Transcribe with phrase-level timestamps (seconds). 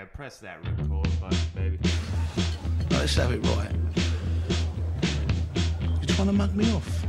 [0.00, 1.78] Yeah, press that record button, baby.
[2.90, 3.70] Let's have it right.
[6.00, 7.06] You're trying to mug me off.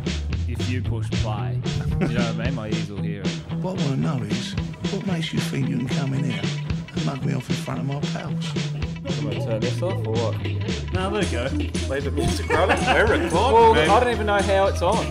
[0.48, 1.60] If you push play,
[2.02, 2.54] you know what I mean?
[2.54, 3.28] My ears will hear it.
[3.64, 4.54] What I want to know is,
[4.94, 6.42] what makes you think you can come in here
[6.96, 8.54] and mug me off in front of my pals?
[9.18, 10.94] I'm I turn this off or what?
[10.94, 11.80] No, there it go.
[11.88, 12.76] Play the music, brother.
[12.86, 13.90] We're recording, Well, man.
[13.90, 15.06] I don't even know how it's on.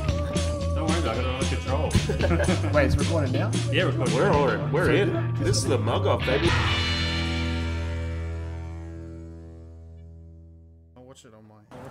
[0.76, 1.90] Don't worry, I got it under control.
[2.72, 3.50] Wait, it's recording now?
[3.72, 4.14] Yeah, recording.
[4.14, 5.34] We're all, we're in.
[5.40, 6.48] This is the mug off, baby.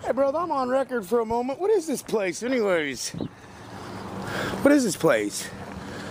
[0.04, 1.58] Hey, bro, I'm on record for a moment.
[1.58, 3.08] What is this place, anyways?
[4.60, 5.48] What is this place?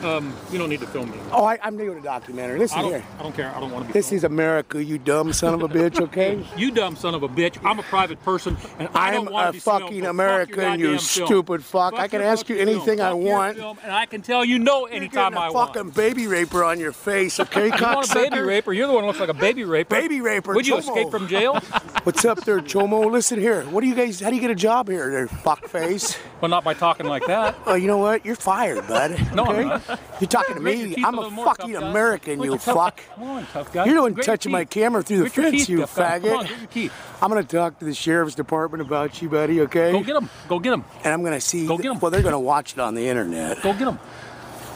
[0.03, 1.17] Um, you don't need to film me.
[1.31, 2.59] Oh, I, I'm new to documentary.
[2.59, 2.91] Listen I don't.
[2.91, 3.05] here.
[3.19, 3.55] I don't care.
[3.55, 3.93] I don't want to be.
[3.93, 4.17] This filmed.
[4.19, 6.45] is America, you dumb son of a bitch, okay?
[6.57, 7.57] You dumb son of a bitch.
[7.63, 10.79] I'm a private person, and I I'm don't want a to be fucking fuck American,
[10.79, 11.93] your you stupid fuck.
[11.93, 13.07] Fuck I can ask you anything film.
[13.09, 13.57] I want.
[13.57, 15.73] film, and I can tell you no anytime I a want.
[15.73, 18.73] fucking baby raper on your face, okay, You want a baby raper?
[18.73, 19.95] You're the one who looks like a baby raper.
[19.95, 20.79] Baby raper, Would you Chomo.
[20.79, 21.55] escape from jail?
[22.03, 23.09] What's up there, Chomo?
[23.11, 23.63] Listen here.
[23.65, 24.19] What do you guys?
[24.19, 26.17] How do you get a job here, there, fuckface?
[26.41, 27.55] well, not by talking like that.
[27.65, 28.25] Oh, you know what?
[28.25, 29.17] You're fired, bud.
[29.33, 29.92] No, I'm okay?
[30.19, 30.95] You're talking to me.
[30.97, 31.75] I'm a a little more, fucking.
[31.75, 33.01] American, you fuck.
[33.15, 33.85] Come on, tough guy.
[33.85, 36.21] You're the one touching my camera through the fence, teeth, you on, faggot.
[36.47, 36.93] grit your teeth.
[37.21, 39.61] I'm gonna talk to the sheriff's department about you, buddy.
[39.61, 39.91] Okay?
[39.91, 40.29] Go get him.
[40.47, 40.83] Go get him.
[41.03, 41.65] And I'm gonna see.
[41.67, 41.99] Go get 'em.
[41.99, 43.61] Well, they're gonna watch it on the internet.
[43.61, 43.99] Go get him.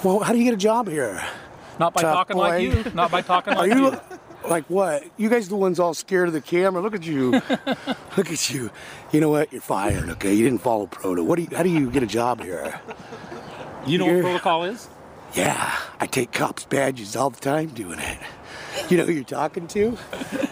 [0.04, 1.22] Well, how do you get a job here?
[1.80, 2.84] Not by Tough talking like you.
[2.94, 4.00] Not by talking like you you.
[4.50, 5.04] like what?
[5.18, 6.82] You guys the ones all scared of the camera?
[6.82, 7.32] Look at you.
[8.18, 8.72] Look at you.
[9.12, 9.52] You know what?
[9.52, 10.10] You're fired.
[10.10, 10.34] Okay?
[10.34, 11.24] You didn't follow proto.
[11.24, 11.50] What do you?
[11.56, 12.80] How do you get a job here?
[13.86, 14.88] You know what You're- protocol is?
[15.38, 18.18] Yeah, I take cops' badges all the time doing it.
[18.90, 19.96] You know who you're talking to?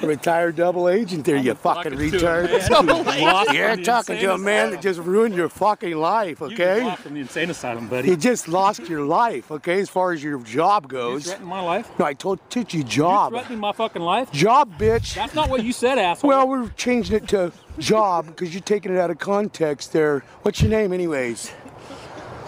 [0.04, 2.50] A retired double agent there, you fucking retard.
[2.50, 6.48] man who's lost You're talking to a man that just ruined your fucking life, You
[6.48, 6.84] okay?
[6.84, 8.10] walked from the insane asylum, buddy.
[8.10, 11.26] You just lost your life, okay, as far as your job You goes.
[11.26, 11.90] threatening my life?
[11.98, 13.32] No, I told told you You job.
[13.32, 14.32] threatening my fucking life?
[14.32, 15.16] Job, bitch.
[15.16, 16.28] That's not what you said, asshole.
[16.28, 20.20] Well, we're changing it to job because you're taking it out of context there.
[20.44, 21.50] What's your name, anyways?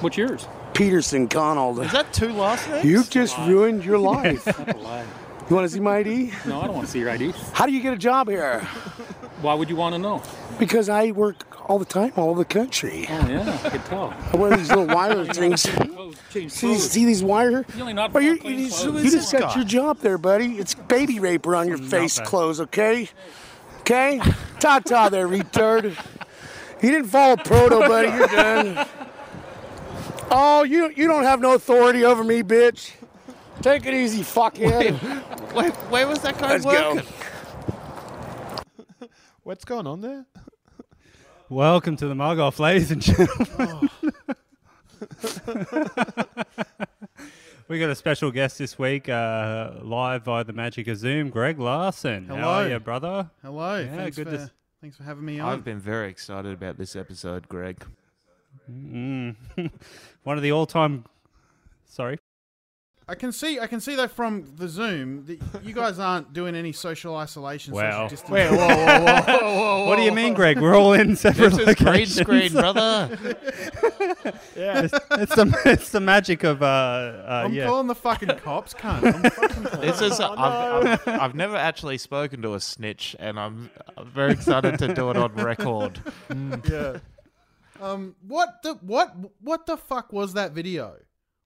[0.02, 0.48] what's yours?
[0.78, 1.80] Peterson Connell.
[1.82, 2.86] Is that two last names?
[2.86, 4.48] You've just ruined your life.
[5.50, 6.34] You want to see my ID?
[6.46, 7.32] No, I don't want to see your ID.
[7.54, 8.60] How do you get a job here?
[9.40, 10.22] Why would you want to know?
[10.60, 13.06] Because I work all the time, all over the country.
[13.10, 14.14] Oh yeah, I could tell.
[14.34, 15.62] I wear these little wire things.
[16.50, 17.66] See, see these wire?
[17.78, 19.06] You only not Well, you, clean you, clothes.
[19.06, 20.58] you just got your job there, buddy.
[20.58, 23.08] It's baby raper on your mm, face clothes, okay?
[23.80, 24.20] Okay?
[24.60, 25.96] Ta ta there, retard.
[26.82, 28.10] You didn't follow proto, buddy.
[28.10, 28.86] You're done.
[30.30, 32.92] Oh, you you don't have no authority over me, bitch.
[33.62, 34.94] Take it easy, fuckhead.
[35.54, 37.02] Wait, where was that guy Let's go.
[39.44, 40.26] What's going on there?
[41.50, 43.90] Welcome to the mug off, ladies and gentlemen.
[47.70, 51.58] we got a special guest this week, uh, live via the magic of Zoom, Greg
[51.58, 52.26] Larsen.
[52.28, 52.48] How Hello.
[52.50, 53.30] are you, brother?
[53.42, 53.78] Hello.
[53.80, 54.52] Yeah, thanks, good for, to s-
[54.82, 55.54] thanks for having me on.
[55.54, 57.82] I've been very excited about this episode, Greg.
[58.72, 59.36] Mm.
[60.24, 61.06] One of the all-time.
[61.86, 62.20] Sorry.
[63.10, 63.58] I can see.
[63.58, 65.26] I can see that from the Zoom.
[65.28, 67.74] That you guys aren't doing any social isolation.
[67.74, 68.10] Wow.
[68.10, 68.34] Social distancing.
[68.34, 70.60] Wait, whoa, whoa, whoa, whoa, whoa, What do you mean, Greg?
[70.60, 72.16] We're all in separate This is green locations.
[72.16, 73.10] screen, brother.
[74.58, 77.68] it's, it's the it's the magic of uh, uh I'm yeah.
[77.68, 79.06] calling the fucking cops, cunt.
[79.06, 80.34] I'm fucking calling This is them.
[80.38, 84.94] I've, I've, I've never actually spoken to a snitch, and I'm I'm very excited to
[84.94, 86.02] do it on record.
[86.70, 86.98] yeah.
[87.82, 88.16] Um.
[88.26, 90.96] What the what what the fuck was that video?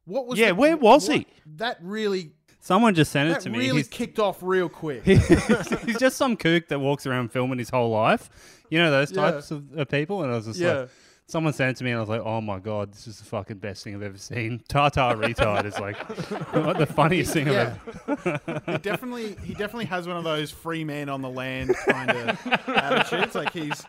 [0.05, 0.39] What was?
[0.39, 1.27] Yeah, the- where was what- he?
[1.57, 3.57] That really Someone just sent it to me.
[3.59, 5.03] really He's- kicked off real quick.
[5.05, 8.29] he's just some kook that walks around filming his whole life.
[8.69, 9.31] You know those Yeah.
[9.31, 10.73] types of, of people, and I was just Yeah.
[10.81, 10.89] like,
[11.27, 13.23] someone sent it to me, and I was like, oh my god, this is the
[13.25, 14.61] fucking best thing I've ever seen.
[14.67, 15.97] Tata retard is like
[16.77, 17.75] the funniest thing Yeah.
[18.07, 18.61] I've ever.
[18.71, 22.47] he definitely he definitely has one of those free man on the land kind of
[22.67, 23.35] attitudes.
[23.35, 23.85] Like he's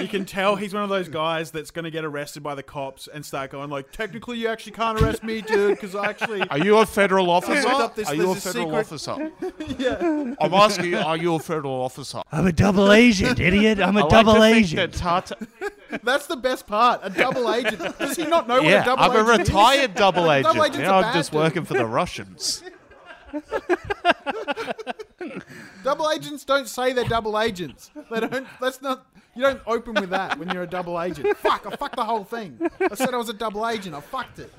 [0.00, 2.62] you can tell he's one of those guys that's going to get arrested by the
[2.62, 6.42] cops and start going like, technically you actually can't arrest me, dude, because I actually
[6.48, 7.68] Are you a federal officer?
[7.68, 9.32] up this- are you a federal secret- officer?
[9.78, 10.34] yeah.
[10.40, 12.22] I'm asking you, are you a federal officer?
[12.32, 13.80] I'm a double agent, idiot.
[13.80, 14.92] I'm a I like double to think agent.
[14.92, 15.36] that Tata,
[16.02, 17.00] That's the best part.
[17.02, 17.98] A double agent.
[17.98, 19.30] Does he not know what a double I'm agent is?
[19.30, 20.54] I'm a retired double agent.
[20.56, 21.40] Double now I'm just dude.
[21.40, 22.62] working for the Russians.
[25.84, 27.90] Double agents don't say they're double agents.
[28.10, 28.46] They don't.
[28.60, 29.06] That's not.
[29.34, 31.36] You don't open with that when you're a double agent.
[31.38, 31.64] Fuck!
[31.66, 32.58] I fucked the whole thing.
[32.80, 33.94] I said I was a double agent.
[33.94, 34.52] I fucked it.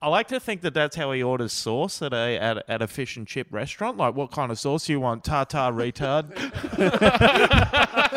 [0.00, 2.82] I like to think that that's how he orders sauce at a at, a- at
[2.82, 3.96] a fish and chip restaurant.
[3.98, 5.24] Like, what kind of sauce do you want?
[5.24, 6.28] Tartar retard.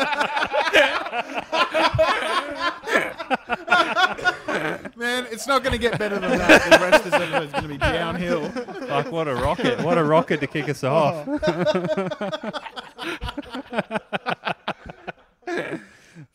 [4.96, 6.70] Man, it's not going to get better than that.
[6.70, 8.48] The rest is going to be downhill.
[8.50, 9.80] Fuck, what a rocket.
[9.82, 11.26] What a rocket to kick us off.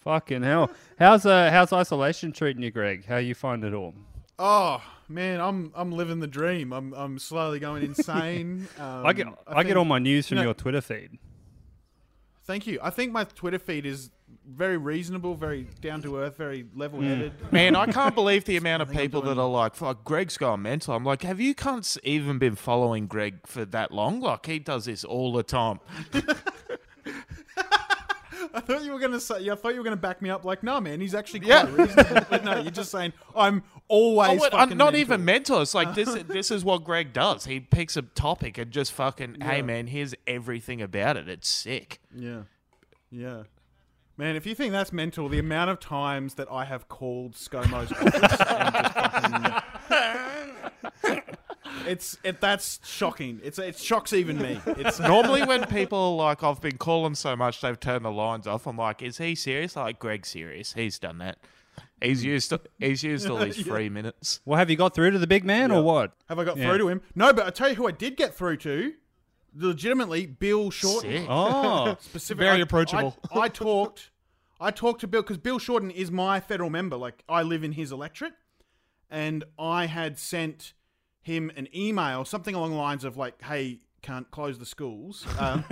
[0.04, 0.72] Fucking hell.
[1.00, 3.06] How's uh, how's isolation treating you, Greg?
[3.06, 3.94] How you find it all?
[4.38, 6.72] Oh man, I'm I'm living the dream.
[6.74, 8.68] I'm I'm slowly going insane.
[8.80, 11.18] Um, I get I, get think- all my news from you know- your Twitter feed.
[12.44, 12.80] Thank you.
[12.82, 14.10] I think my Twitter feed is
[14.48, 17.34] very reasonable, very down to earth, very level headed.
[17.40, 17.52] Mm.
[17.52, 20.96] Man, I can't believe the amount of people that are like, "Fuck, Greg's gone mental."
[20.96, 24.20] I'm like, have you cunts even been following Greg for that long?
[24.20, 25.80] Like, he does this all the time.
[28.54, 29.50] I thought you were gonna say.
[29.50, 30.44] I thought you were gonna back me up.
[30.44, 31.74] Like, no, man, he's actually quite Yeah.
[31.74, 32.26] reasonable.
[32.30, 34.30] But no, you're just saying I'm always.
[34.32, 35.00] Oh, wait, fucking I'm not mental.
[35.00, 35.62] even mental.
[35.62, 36.12] It's like this.
[36.24, 37.46] this is what Greg does.
[37.46, 41.30] He picks a topic and just fucking, hey man, here's everything about it.
[41.30, 42.00] It's sick.
[42.14, 42.42] Yeah,
[43.10, 43.44] yeah.
[44.18, 47.92] Man, if you think that's mental, the amount of times that I have called ScoMo's
[47.92, 48.14] office
[49.24, 51.22] and just fucking,
[51.88, 53.40] it's it that's shocking.
[53.44, 54.60] It's it shocks even me.
[54.68, 58.68] It's Normally, when people like, I've been calling so much, they've turned the lines off.
[58.68, 59.76] I'm like, is he serious?
[59.76, 60.74] Like, Greg's serious.
[60.74, 61.38] He's done that.
[62.02, 62.54] He's used.
[62.80, 64.42] He's used all his free minutes.
[64.46, 66.12] Well, have you got through to the big man or what?
[66.30, 66.68] have I got Yeah.
[66.70, 67.02] through to him?
[67.16, 68.94] No, but I tell you who I did get through to.
[69.54, 71.12] Legitimately, Bill Shorten.
[71.12, 71.28] Sick.
[71.30, 72.40] Oh, specific.
[72.40, 73.18] Very I- approachable.
[73.32, 74.12] I, I talked,
[74.60, 76.96] I talked to Bill because Bill Shorten is my federal member.
[76.98, 78.34] Like I live in his electorate,
[79.10, 80.74] and I had sent
[81.22, 85.64] him an email, something along the lines of like, "Hey, can't close the schools," um,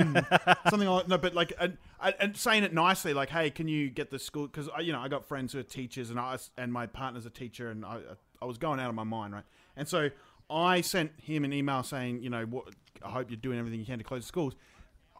[0.69, 1.77] something like no, but like, and,
[2.19, 5.07] and saying it nicely, like, "Hey, can you get the school?" Because you know, I
[5.07, 7.99] got friends who are teachers, and I and my partner's a teacher, and I
[8.41, 9.45] I was going out of my mind, right?
[9.75, 10.09] And so
[10.49, 12.65] I sent him an email saying, you know, what,
[13.03, 14.55] I hope you're doing everything you can to close the schools.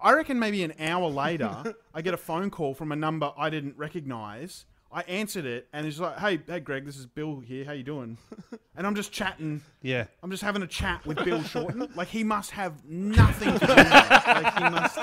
[0.02, 3.50] I reckon maybe an hour later, I get a phone call from a number I
[3.50, 4.66] didn't recognize.
[4.92, 7.64] I answered it, and it's like, "Hey, hey, Greg, this is Bill here.
[7.64, 8.18] How you doing?"
[8.76, 9.62] And I'm just chatting.
[9.82, 10.06] yeah.
[10.24, 11.90] I'm just having a chat with Bill Shorten.
[11.96, 13.92] Like he must have nothing to do with.
[13.92, 14.98] Like he must.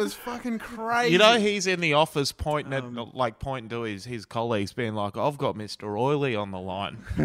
[0.00, 1.12] It was fucking crazy.
[1.12, 4.94] You know, he's in the office pointing at, like, pointing to his, his colleagues, being
[4.94, 6.98] like, "I've got Mister Oily on the line."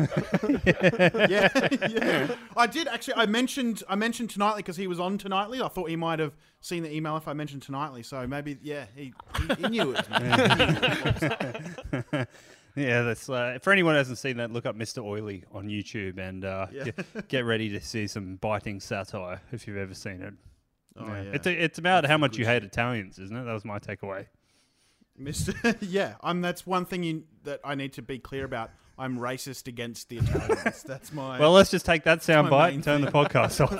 [1.30, 1.50] yeah,
[1.90, 2.36] yeah.
[2.56, 3.16] I did actually.
[3.16, 5.62] I mentioned I mentioned Tonightly because he was on Tonightly.
[5.62, 8.04] I thought he might have seen the email if I mentioned Tonightly.
[8.04, 9.14] So maybe, yeah, he
[9.48, 10.10] he, he knew it.
[10.10, 12.28] Was.
[12.78, 14.52] Yeah, that's uh, for anyone who hasn't seen that.
[14.52, 15.02] Look up Mr.
[15.02, 16.84] Oily on YouTube and uh, Yeah.
[16.84, 20.34] get, get ready to see some biting satire if you've ever seen it.
[20.98, 21.22] Oh, Yeah.
[21.24, 21.32] yeah.
[21.34, 23.44] It's it's about how much you hate Italians, isn't it?
[23.44, 24.28] That was my takeaway.
[25.18, 26.42] Mister, yeah, I'm.
[26.42, 28.72] That's one thing you, that I need to be clear about.
[28.98, 30.84] I'm racist against the Italians.
[30.88, 31.38] That's my.
[31.40, 33.74] Well, let's just take that sound bite and turn the podcast off.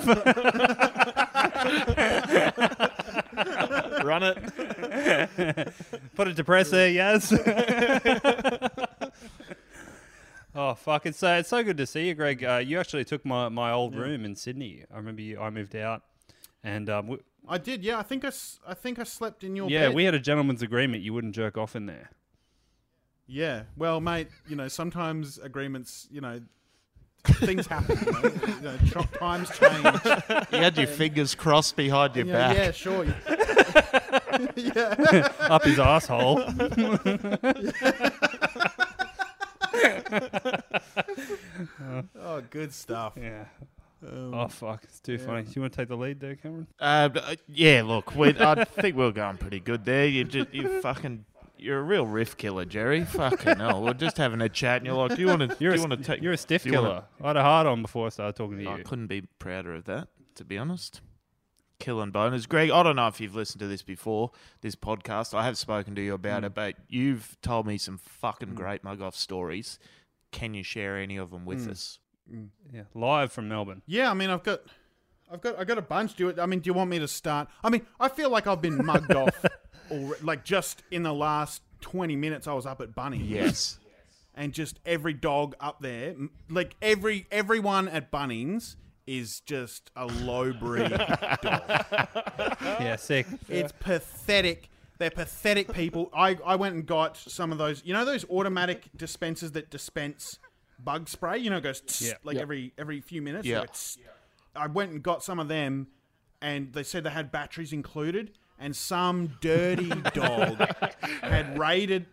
[4.04, 4.36] Run it.
[6.16, 7.32] Put it to press there, Yaz.
[10.54, 11.06] oh fuck!
[11.06, 12.44] It's uh, it's so good to see you, Greg.
[12.44, 14.84] Uh, you actually took my, my old room in Sydney.
[14.92, 16.02] I remember you, I moved out,
[16.66, 17.18] and um, we,
[17.48, 17.84] I did.
[17.84, 19.94] Yeah, I think I, s- I think I slept in your yeah, bed.
[19.94, 21.02] we had a gentleman's agreement.
[21.04, 22.10] You wouldn't jerk off in there.
[23.28, 23.62] Yeah.
[23.76, 26.40] Well, mate, you know, sometimes agreements, you know,
[27.24, 27.98] things happen.
[28.04, 29.84] You know, you know tr- times change.
[30.52, 32.56] You had your fingers crossed behind your You know, back.
[32.56, 33.04] yeah, sure.
[34.56, 35.28] yeah.
[35.40, 36.42] Up his asshole.
[42.20, 43.14] Oh, good stuff.
[43.16, 43.44] yeah.
[44.04, 44.84] Um, Oh fuck!
[44.84, 45.42] It's too funny.
[45.44, 46.66] Do you want to take the lead there, Cameron?
[46.78, 50.06] Uh, uh, yeah, look, we, I think we're going pretty good there.
[50.06, 51.24] You just, you fucking,
[51.56, 53.04] you're a real riff killer, Jerry.
[53.04, 55.74] Fucking hell, we're just having a chat, and you're like, do you want to, You're
[55.74, 56.22] you a, want to take?
[56.22, 57.04] you're a stiff do you wanna- killer.
[57.22, 58.80] I had a hard on before I started talking to I you.
[58.80, 61.00] I couldn't be prouder of that, to be honest.
[61.78, 62.70] Killing boners, Greg.
[62.70, 64.30] I don't know if you've listened to this before,
[64.62, 65.34] this podcast.
[65.34, 66.46] I have spoken to you about Mm.
[66.46, 69.78] it, but you've told me some fucking great mug off stories.
[70.32, 71.70] Can you share any of them with Mm.
[71.72, 71.98] us?
[72.32, 72.48] Mm.
[72.72, 73.82] Yeah, live from Melbourne.
[73.86, 74.60] Yeah, I mean, I've got,
[75.30, 76.14] I've got, I've got a bunch.
[76.14, 76.38] Do it.
[76.38, 77.48] I mean, do you want me to start?
[77.62, 79.44] I mean, I feel like I've been mugged off,
[80.22, 82.46] like just in the last twenty minutes.
[82.46, 83.18] I was up at Bunny.
[83.18, 83.78] Yes.
[84.34, 86.14] and just every dog up there,
[86.50, 90.90] like every everyone at Bunnings is just a low breed
[91.42, 91.62] dog.
[92.80, 93.26] Yeah, sick.
[93.48, 94.68] It's pathetic.
[94.98, 96.10] They're pathetic people.
[96.14, 97.82] I, I went and got some of those.
[97.84, 100.38] You know those automatic dispensers that dispense
[100.82, 101.38] bug spray.
[101.38, 102.14] You know, it goes tss, Yeah.
[102.24, 103.46] like every every few minutes.
[103.46, 103.64] Yeah.
[103.72, 104.00] So
[104.54, 105.88] I went and got some of them,
[106.40, 108.32] and they said they had batteries included.
[108.58, 110.58] And some dirty dog
[111.20, 112.06] had raided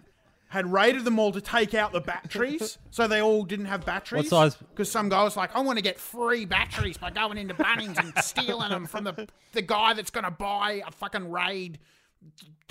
[0.50, 4.30] had raided them all to take out the batteries, so they all didn't have batteries.
[4.30, 7.38] What size- Because some guy was like, "I want to get free batteries by going
[7.40, 11.32] into Bunnings and stealing them from the the guy that's going to buy a fucking
[11.32, 11.80] raid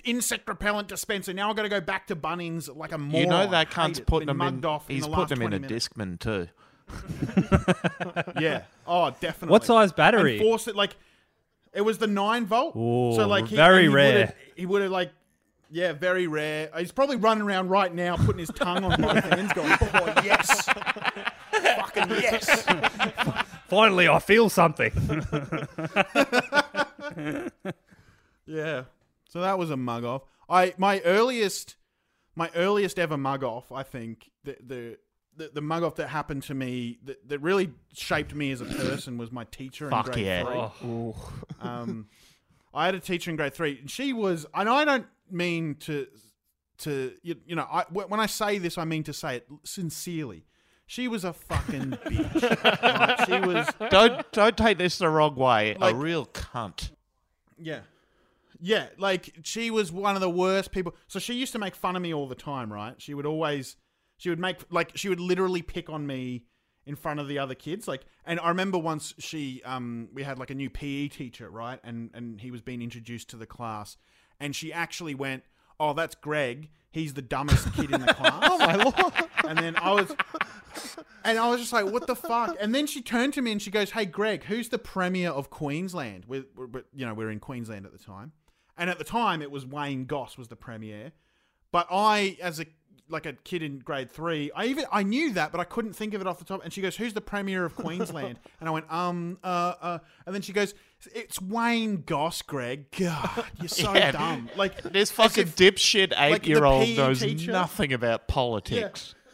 [0.05, 1.33] insect repellent dispenser.
[1.33, 3.21] Now I've got to go back to Bunnings like a moron.
[3.23, 4.07] You know that cunt's it.
[4.07, 4.65] putting Been them in.
[4.65, 5.89] off he's in the putting last them in a 20 minutes.
[5.89, 6.49] Discman too.
[8.41, 8.63] Yeah.
[8.87, 9.53] Oh, definitely.
[9.53, 10.39] What size battery?
[10.39, 10.97] And force it like
[11.73, 12.77] it was the nine volt.
[12.77, 14.15] Ooh, so like he, very he rare.
[14.19, 15.11] would've- He would have like.
[15.75, 16.69] Yeah, very rare.
[16.77, 20.67] He's probably running around right now, putting his tongue on both hands, going, "Oh yes,
[21.51, 22.63] fucking yes."
[23.69, 24.93] Finally, I feel something.
[28.47, 28.85] Yeah.
[29.33, 30.25] So that was a mug off.
[30.47, 31.77] I my earliest
[32.37, 34.99] my earliest ever mug off, I think, the the
[35.35, 38.67] the, the mug off that happened to me that, that really shaped me as a
[38.67, 40.69] person was my teacher in Fuck grade yeah.
[40.69, 41.15] three.
[41.63, 42.09] Um,
[42.75, 46.07] I had a teacher in grade three, and she was, and I don't mean to,
[46.79, 50.45] to you, you know, I, when I say this, I mean to say it sincerely.
[50.87, 52.83] She was a fucking bitch.
[52.83, 53.27] right?
[53.27, 55.75] She was, Don't don't take this the wrong way.
[55.81, 56.91] Like- a real cunt.
[57.59, 57.81] yeah,
[58.63, 58.87] yeah.
[58.97, 60.95] Like she was one of the worst people.
[61.09, 62.95] So she used to make fun of me all the time, right?
[62.99, 63.77] She would always,
[64.17, 66.45] she would make like she would literally pick on me
[66.87, 67.89] in front of the other kids.
[67.89, 71.81] Like, and I remember once she, um, we had like a new PE teacher, right?
[71.83, 73.97] And and he was being introduced to the class,
[74.39, 75.43] and she actually went,
[75.81, 76.71] "Oh, that's Greg.
[76.93, 79.15] He's the dumbest kid in the class." oh my lord!
[79.49, 80.15] And then I was.
[81.25, 83.61] And I was just like, "What the fuck?" And then she turned to me and
[83.61, 87.31] she goes, "Hey, Greg, who's the premier of Queensland?" We're, we're, you know, we are
[87.31, 88.33] in Queensland at the time,
[88.77, 91.13] and at the time it was Wayne Goss was the premier.
[91.71, 92.67] But I, as a
[93.09, 96.15] like a kid in grade three, I even I knew that, but I couldn't think
[96.15, 96.63] of it off the top.
[96.65, 100.35] And she goes, "Who's the premier of Queensland?" and I went, "Um, uh, uh." And
[100.35, 100.75] then she goes,
[101.15, 102.91] "It's Wayne Goss, Greg.
[102.99, 104.13] God, you're so Yeah.
[104.13, 104.49] dumb.
[104.57, 109.15] Like This fucking if- dipshit eight year old knows teacher- nothing about politics.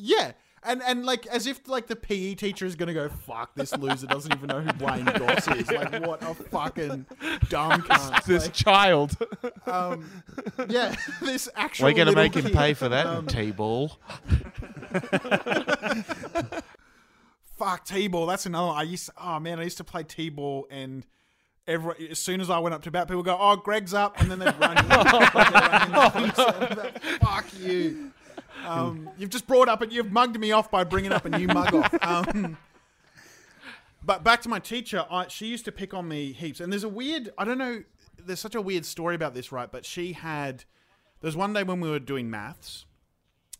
[0.00, 0.32] Yeah.
[0.62, 4.06] And and like as if like the PE teacher is gonna go, fuck, this loser
[4.06, 5.70] doesn't even know who Wayne Goss is.
[5.70, 7.06] Like what a fucking
[7.48, 8.24] dumb cunt.
[8.24, 9.16] This Like, child.
[9.66, 10.10] um,
[10.68, 13.98] yeah, this actual We're gonna make him pay for that um, T-ball.
[17.56, 18.26] Fuck T-ball.
[18.26, 18.68] That's another.
[18.68, 18.76] One.
[18.76, 19.06] I used.
[19.06, 21.06] To, oh man, I used to play T-ball and.
[21.66, 24.30] Every, as soon as I went up to bat, people go, "Oh, Greg's up," and
[24.30, 24.78] then they'd run.
[24.78, 24.88] in.
[24.88, 26.34] Like, they're running in.
[26.34, 28.10] So I'm Fuck you!
[28.66, 31.46] Um, you've just brought up and you've mugged me off by bringing up a new
[31.46, 31.94] mug off.
[32.02, 32.56] Um,
[34.04, 36.60] but back to my teacher, I, she used to pick on me heaps.
[36.60, 37.82] And there's a weird, I don't know,
[38.18, 39.70] there's such a weird story about this, right?
[39.70, 40.64] But she had,
[41.20, 42.86] there was one day when we were doing maths,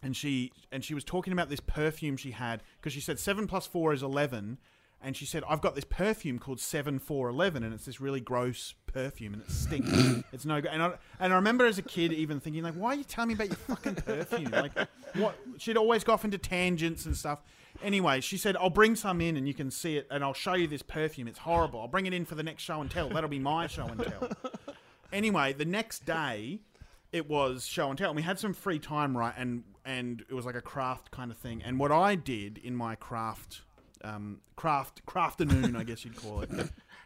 [0.02, 3.47] and she and she was talking about this perfume she had because she said seven
[3.47, 4.59] plus four is eleven,
[5.00, 8.21] and she said I've got this perfume called seven four eleven, and it's this really
[8.21, 10.25] gross perfume and it stinks.
[10.33, 10.71] it's no good.
[10.73, 13.28] And I and I remember as a kid even thinking like, why are you telling
[13.28, 14.50] me about your fucking perfume?
[14.50, 14.73] Like,
[15.14, 15.37] what?
[15.59, 17.43] She'd always go off into tangents and stuff.
[17.83, 20.55] Anyway, she said I'll bring some in and you can see it, and I'll show
[20.55, 21.28] you this perfume.
[21.28, 21.81] It's horrible.
[21.81, 23.09] I'll bring it in for the next show and tell.
[23.09, 24.31] That'll be my show and tell.
[25.12, 26.61] Anyway, the next day
[27.12, 28.11] it was show and tell.
[28.11, 29.35] And we had some free time, right?
[29.37, 31.62] And and it was like a craft kind of thing.
[31.62, 33.62] And what I did in my craft,
[34.05, 36.50] um, craft crafternoon, I guess you'd call it,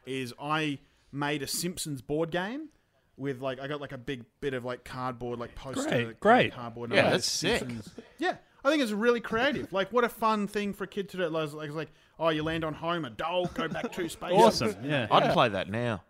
[0.06, 0.78] is I
[1.12, 2.68] made a Simpsons board game
[3.16, 6.11] with like I got like a big bit of like cardboard, like poster, Great, kind
[6.11, 6.52] of great.
[6.54, 6.90] cardboard.
[6.90, 7.58] and Yeah, I made that's sick.
[7.61, 8.37] Simpsons- Yeah.
[8.64, 9.72] I think it's really creative.
[9.72, 11.26] Like, what a fun thing for a kid to do.
[11.28, 14.38] Like, like, it's like oh, you land on Homer, doll, go back two spaces.
[14.38, 14.76] Awesome.
[14.84, 15.08] Yeah.
[15.11, 16.04] I'd play that now.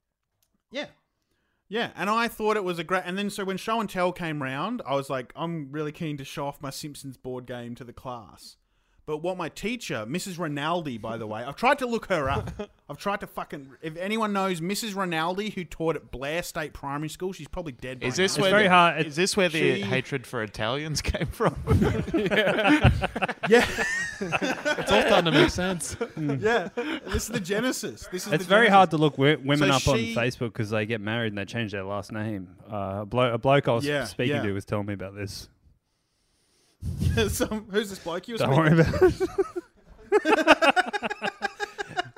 [0.70, 0.86] Yeah.
[1.70, 3.04] Yeah, and I thought it was a great.
[3.06, 6.18] And then so when show and tell came round, I was like, I'm really keen
[6.18, 8.56] to show off my Simpsons board game to the class.
[9.12, 10.38] But what my teacher, Mrs.
[10.38, 12.50] Rinaldi, by the way, I've tried to look her up.
[12.88, 13.72] I've tried to fucking.
[13.82, 14.96] If anyone knows Mrs.
[14.96, 18.00] Rinaldi, who taught at Blair State Primary School, she's probably dead.
[18.00, 18.44] By Is this now.
[18.44, 21.54] where very the, hard- it- Is this where the She- hatred for Italians came from?
[23.48, 23.66] Yeah,
[24.20, 25.94] It's all starting to make sense.
[26.16, 26.68] yeah.
[26.74, 28.08] This is the genesis.
[28.10, 28.32] This is.
[28.32, 28.74] It's the very genesis.
[28.74, 31.38] hard to look wi- women So up on she- Facebook because they get married and
[31.38, 32.48] they change their last name.
[32.72, 34.42] Uh, a, blo- a bloke I was Yeah, speaking yeah.
[34.42, 35.50] to was telling me about this.
[37.28, 39.28] Some, who's this bloke you were Don't speaking worry about it.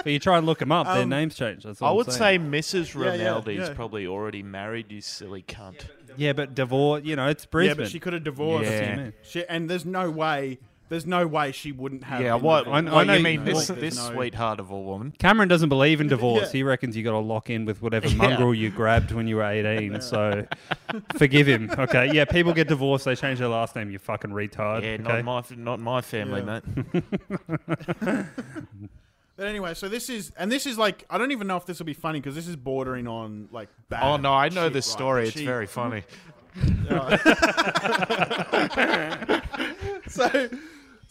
[0.04, 1.64] but you try and look them up, their Um, names change.
[1.64, 2.50] That's all I I'm would saying.
[2.52, 2.94] say Mrs.
[2.94, 3.74] Yeah, yeah, Rinaldi's yeah.
[3.74, 5.86] probably already married, you silly cunt.
[6.16, 7.76] Yeah, but divorce, you know, it's Brisbane.
[7.78, 8.70] Yeah, but she could have divorced.
[8.70, 8.78] Yeah.
[8.78, 9.12] That's what I mean.
[9.22, 10.58] She, and there's no way.
[10.94, 12.20] There's no way she wouldn't have.
[12.20, 12.64] Yeah, been what?
[12.66, 12.86] divorced.
[12.86, 15.12] I- what I know you you- mean this, There's this no- sweetheart of a woman?
[15.18, 16.42] Cameron doesn't believe in divorce.
[16.54, 16.58] Yeah.
[16.58, 18.14] He reckons you got to lock in with whatever Yeah.
[18.16, 20.00] mongrel you grabbed when you were 18.
[20.00, 20.46] So
[21.16, 21.68] forgive him.
[21.76, 22.12] Okay.
[22.12, 23.06] Yeah, people get divorced.
[23.06, 23.90] They change their last name.
[23.90, 24.82] You fucking retard.
[24.82, 25.22] Yeah, okay?
[25.22, 26.60] not my not my family, Yeah.
[26.92, 28.26] mate.
[29.36, 31.80] But anyway, so this is, and this is like, I don't even know if this
[31.80, 34.04] will be funny because this is bordering on like bad.
[34.04, 34.84] Oh no, I know shit, the right?
[34.84, 35.22] story.
[35.24, 36.04] But It's she- very funny.
[40.06, 40.48] so,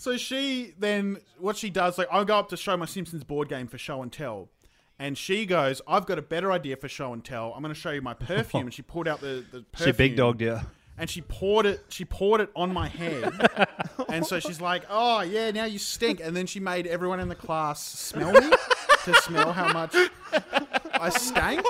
[0.04, 3.48] so she then what she does like I'll go up to show my Simpsons board
[3.50, 4.50] game for show and tell,
[5.00, 7.54] And she goes, I've got a better idea for show and tell.
[7.56, 8.64] I'm going to show you my perfume.
[8.64, 9.86] And she pulled out the, the perfume.
[9.88, 10.60] She big dogged you.
[10.98, 13.34] and she poured it she poured it on my head
[14.10, 17.28] and so she's like oh yeah now you stink and then she made everyone in
[17.30, 18.48] the class smell me
[19.04, 19.96] to smell how much
[20.94, 21.66] i stank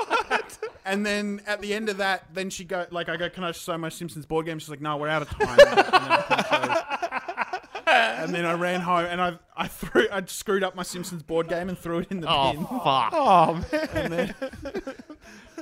[0.84, 3.52] and then at the end of that then she go like i go can i
[3.54, 6.78] show my simpsons board game she's like no we're out of time
[8.24, 10.24] and then, I couldn't show- and then i ran home and i i threw i
[10.26, 13.14] screwed up my simpsons board game and threw it in the oh, bin Oh fuck!
[13.14, 13.90] Oh man.
[13.94, 14.36] and then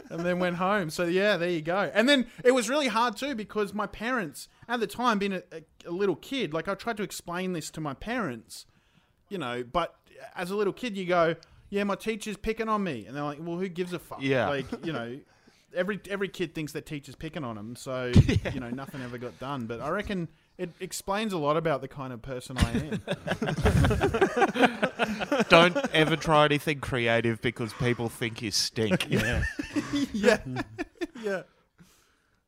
[0.09, 0.89] and then went home.
[0.89, 1.89] So yeah, there you go.
[1.93, 5.43] And then it was really hard too because my parents at the time, being a,
[5.51, 8.65] a, a little kid, like I tried to explain this to my parents,
[9.29, 9.95] you know, but
[10.35, 11.35] as a little kid, you go,
[11.69, 14.49] "Yeah, my teacher's picking on me," and they're like, "Well, who gives a fuck?" Yeah.
[14.49, 15.19] like you know.
[15.73, 18.11] Every every kid thinks their teacher's picking on them, so
[18.53, 19.67] you know nothing ever got done.
[19.67, 20.27] But I reckon
[20.57, 23.01] it explains a lot about the kind of person I am.
[25.49, 29.07] Don't ever try anything creative because people think you stink.
[29.11, 29.43] Yeah.
[30.13, 30.37] yeah,
[31.23, 31.41] yeah,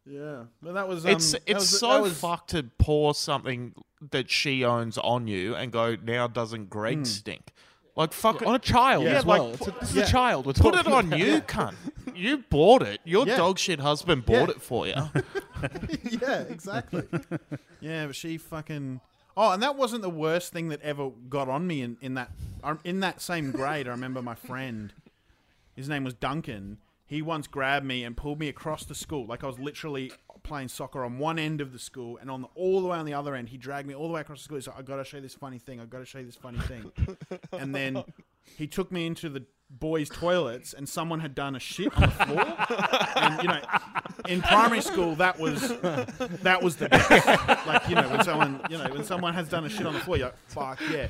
[0.06, 0.44] yeah.
[0.62, 3.74] But that was um, It's that it's was- so that was- fucked to pour something
[4.12, 7.04] that she owns on you and go now doesn't Greg Hmm.
[7.06, 7.52] stink?
[7.96, 8.48] Like fuck it.
[8.48, 9.52] On a child Yeah, as like, well.
[9.54, 10.04] It's a- this is yeah.
[10.04, 10.46] a child.
[10.46, 11.20] We're Put it on about.
[11.20, 11.76] you, cunt.
[12.16, 13.02] You bought it.
[13.06, 13.38] Your Yeah.
[13.38, 14.56] dog shit husband bought Yeah.
[14.56, 14.96] it for you.
[16.22, 17.04] yeah, exactly.
[17.82, 19.02] yeah, but she fucking.
[19.36, 22.32] Oh, and that wasn't the worst thing that ever got on me in, in that
[22.64, 23.88] um, in that same grade.
[23.88, 24.94] I remember my friend,
[25.76, 26.78] his name was Duncan.
[27.06, 30.12] He once grabbed me and pulled me across the school, like I was literally
[30.44, 33.06] playing soccer on one end of the school, and on the, all the way on
[33.06, 34.58] the other end, he dragged me all the way across the school.
[34.58, 35.80] He's like, "I got to show you this funny thing.
[35.80, 36.92] I got to show you this funny thing."
[37.52, 38.04] and then
[38.58, 39.44] he took me into the
[39.80, 42.56] boys' toilets, and someone had done a shit on the floor.
[43.16, 43.62] and you know,
[44.28, 45.62] in primary school, that was
[46.42, 47.68] that was the best.
[47.68, 50.00] like you know, when someone you know when someone has done a shit on the
[50.00, 51.08] floor, you're like, fuck yeah.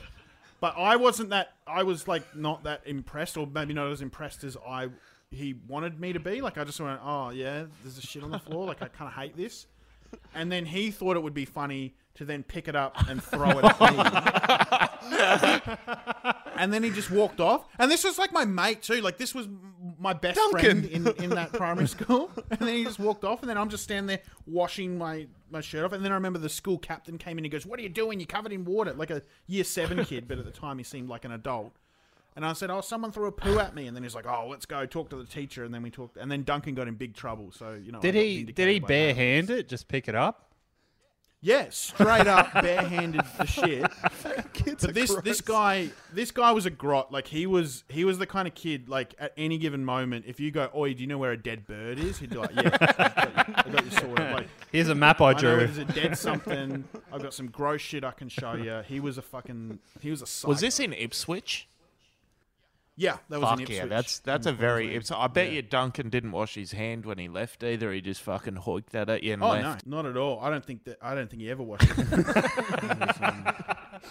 [0.59, 1.53] But I wasn't that.
[1.67, 4.89] I was like not that impressed, or maybe not as impressed as I
[5.29, 6.41] he wanted me to be.
[6.41, 8.65] Like I just went, oh yeah, there's a shit on the floor.
[8.65, 9.67] Like I kind of hate this.
[10.35, 13.49] And then he thought it would be funny to then pick it up and throw
[13.49, 13.81] it at
[15.01, 16.33] me.
[16.57, 17.65] and then he just walked off.
[17.79, 19.01] And this was like my mate too.
[19.01, 19.47] Like this was
[19.99, 22.31] my best friend in, in that primary school.
[22.49, 23.41] And then he just walked off.
[23.41, 25.93] And then I'm just standing there washing my, my shirt off.
[25.93, 28.19] And then I remember the school captain came in and goes, "What are you doing?
[28.19, 31.09] You're covered in water." Like a year seven kid, but at the time he seemed
[31.09, 31.73] like an adult.
[32.35, 34.47] And I said, "Oh, someone threw a poo at me." And then he's like, "Oh,
[34.49, 36.17] let's go talk to the teacher." And then we talked.
[36.17, 37.51] And then Duncan got in big trouble.
[37.51, 38.87] So you know, Did he did he that.
[38.89, 39.67] barehand it?
[39.67, 40.49] Just pick it up?
[41.45, 43.85] Yeah, straight up barehanded the shit.
[44.53, 45.41] Kids But this this gross.
[45.41, 47.11] guy this guy was a grot.
[47.11, 50.39] Like he was he was the kind of kid like at any given moment, if
[50.39, 52.69] you go, "Oi, do you know where a dead bird is?" He'd be like, "Yeah,
[52.71, 55.57] I got you, I got you sorted." Like, Here's a map I I know drew.
[55.57, 56.85] there's a dead something.
[57.11, 58.81] I've got some gross shit I can show you.
[58.87, 60.49] He was a fucking he was a psycho.
[60.49, 61.67] Was this in Ipswich?
[62.95, 63.77] Yeah, that was Fuck in Ipswich.
[63.79, 64.95] yeah, that's that's a very.
[64.95, 65.17] Ipswich.
[65.17, 67.91] I bet you Duncan didn't wash his hand when he left either.
[67.91, 69.87] He just fucking hoiked that at you and Oh left.
[69.87, 70.39] no, not at all.
[70.39, 70.97] I don't think that.
[71.01, 71.95] I don't think he ever watched it.
[71.97, 73.45] he, was, um,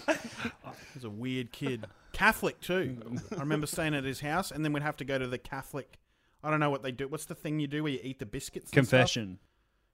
[0.07, 1.85] he was a weird kid.
[2.11, 2.97] Catholic too.
[3.35, 5.97] I remember staying at his house, and then we'd have to go to the Catholic.
[6.43, 7.07] I don't know what they do.
[7.07, 8.65] What's the thing you do where you eat the biscuits?
[8.73, 8.99] and stuff?
[8.99, 9.39] Confession.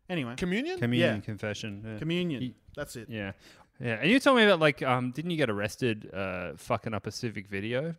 [0.09, 0.79] Anyway, Communion?
[0.79, 1.21] Communion Yeah.
[1.21, 1.83] confession.
[1.85, 1.99] Yeah.
[1.99, 2.41] communion.
[2.41, 3.07] Ye- That's it.
[3.07, 3.33] Yeah.
[3.79, 3.99] Yeah.
[4.01, 7.11] And you told me about like um didn't you get arrested uh fucking up a
[7.11, 7.93] civic video?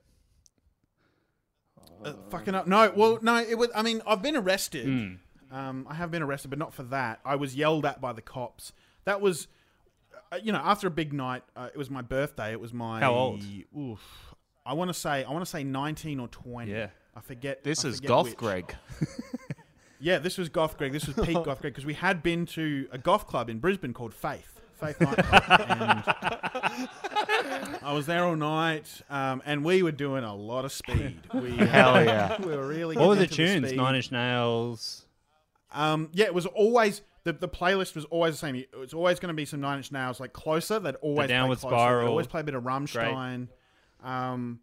[2.05, 2.67] Uh, fucking up.
[2.67, 3.37] No, well, no.
[3.39, 3.69] It was.
[3.75, 4.87] I mean, I've been arrested.
[4.87, 5.55] Hmm.
[5.57, 7.21] Um, I have been arrested, but not for that.
[7.25, 8.73] I was yelled at by the cops.
[9.05, 9.49] That was,
[10.31, 11.43] uh, you know, after a big night.
[11.57, 12.53] Uh, it was my birthday.
[12.53, 13.01] It was my.
[13.01, 13.43] How old?
[13.77, 14.01] Oof.
[14.65, 15.25] I want to say.
[15.25, 16.73] I want to say nineteen or twenty.
[16.73, 16.89] Yeah.
[17.15, 17.65] I forget.
[17.65, 18.37] This I is forget Goth which.
[18.37, 18.77] Greg.
[20.01, 20.93] Yeah, this was Goth Greg.
[20.93, 23.93] This was Pete Goth Greg because we had been to a goth club in Brisbane
[23.93, 24.60] called Faith.
[24.81, 26.89] Faith nightclub, and
[27.83, 31.21] I was there all night, um, and we were doing a lot of speed.
[31.35, 32.41] We, Hell yeah.
[32.41, 32.97] we were really.
[32.97, 33.69] What were the tunes?
[33.69, 33.77] speed.
[33.77, 35.05] Nine Inch Nails.
[35.73, 38.57] Um, yeah, it was always the, the playlist was always the same.
[38.57, 40.79] It was always going to be some Nine Inch Nails, like closer.
[40.79, 41.77] They'd always Downward play closer.
[41.77, 42.09] They'd Spiral.
[42.09, 43.49] always play a bit of Rammstein.
[44.03, 44.61] Um,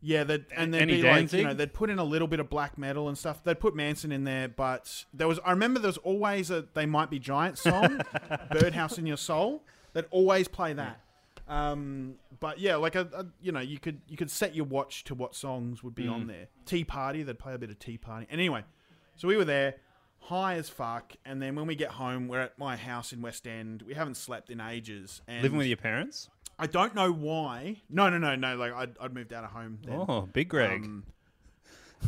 [0.00, 2.38] yeah, that and then Any be like you know they'd put in a little bit
[2.40, 3.42] of black metal and stuff.
[3.42, 6.86] They'd put Manson in there, but there was I remember there was always a They
[6.86, 8.00] Might Be Giant song,
[8.50, 9.64] Birdhouse in Your Soul.
[9.94, 11.00] They'd always play that.
[11.48, 15.04] Um, but yeah, like a, a you know you could you could set your watch
[15.04, 16.12] to what songs would be Mm.
[16.12, 16.48] on there.
[16.66, 18.26] Tea Party, they'd play a bit of Tea Party.
[18.30, 18.64] And anyway,
[19.16, 19.76] so we were there,
[20.18, 23.46] high as fuck, and then when we get home, we're at my house in West
[23.46, 23.82] End.
[23.82, 25.22] We haven't slept in ages.
[25.28, 26.28] And Living with your parents?
[26.58, 27.76] I don't know why.
[27.90, 28.56] No, no, no, no.
[28.56, 29.78] Like I'd, I'd moved out of home.
[29.84, 30.04] Then.
[30.08, 30.82] Oh, Big Greg.
[30.84, 31.04] Um,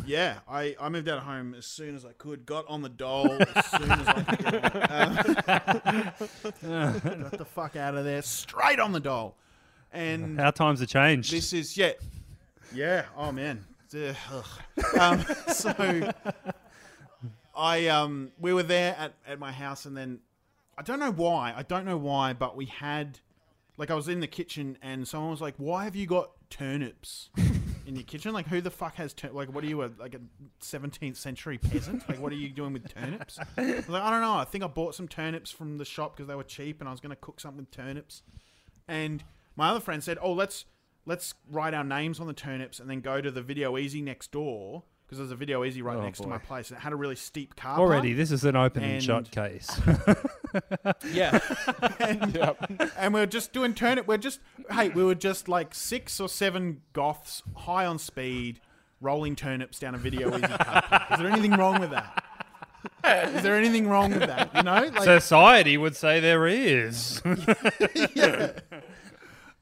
[0.05, 2.45] yeah, I, I moved out of home as soon as I could.
[2.45, 4.59] Got on the dole as soon as I could.
[6.61, 8.21] Um, got the fuck out of there.
[8.21, 9.35] Straight on the dole.
[9.91, 11.31] And How times have changed.
[11.31, 11.93] this is yeah,
[12.73, 13.05] yeah.
[13.17, 14.45] Oh man, Ugh, ugh.
[14.99, 16.11] um, so
[17.55, 20.19] I um we were there at, at my house and then
[20.77, 23.19] I don't know why I don't know why but we had
[23.79, 27.29] like I was in the kitchen and someone was like why have you got turnips
[27.87, 30.13] in your kitchen like who the fuck has tur- like what are you a, like
[30.13, 30.19] a
[30.61, 34.21] 17th century peasant like what are you doing with turnips I was like I don't
[34.21, 36.87] know I think I bought some turnips from the shop because they were cheap and
[36.87, 38.21] I was going to cook something with turnips
[38.87, 39.23] and
[39.55, 40.65] my other friend said, "Oh, let's
[41.05, 44.31] let's write our names on the turnips and then go to the Video Easy next
[44.31, 46.93] door because there's a Video Easy right Oh, next to my place and it had
[46.93, 47.77] a really steep car.
[47.77, 48.17] Already, park.
[48.17, 49.69] this is an open And- shut case.
[51.11, 51.39] yeah.
[51.99, 52.49] and,
[52.97, 54.07] and we're just doing turnip.
[54.07, 54.39] We're just
[54.71, 58.59] hey, we were just like six or seven goths, high on speed,
[59.01, 60.81] rolling turnips down a Video Easy car.
[60.81, 61.11] park.
[61.11, 62.23] Is there anything wrong with that?
[63.03, 64.53] Is there anything wrong with that?
[64.55, 67.21] You know, like Society would say there is.
[68.15, 68.51] yeah.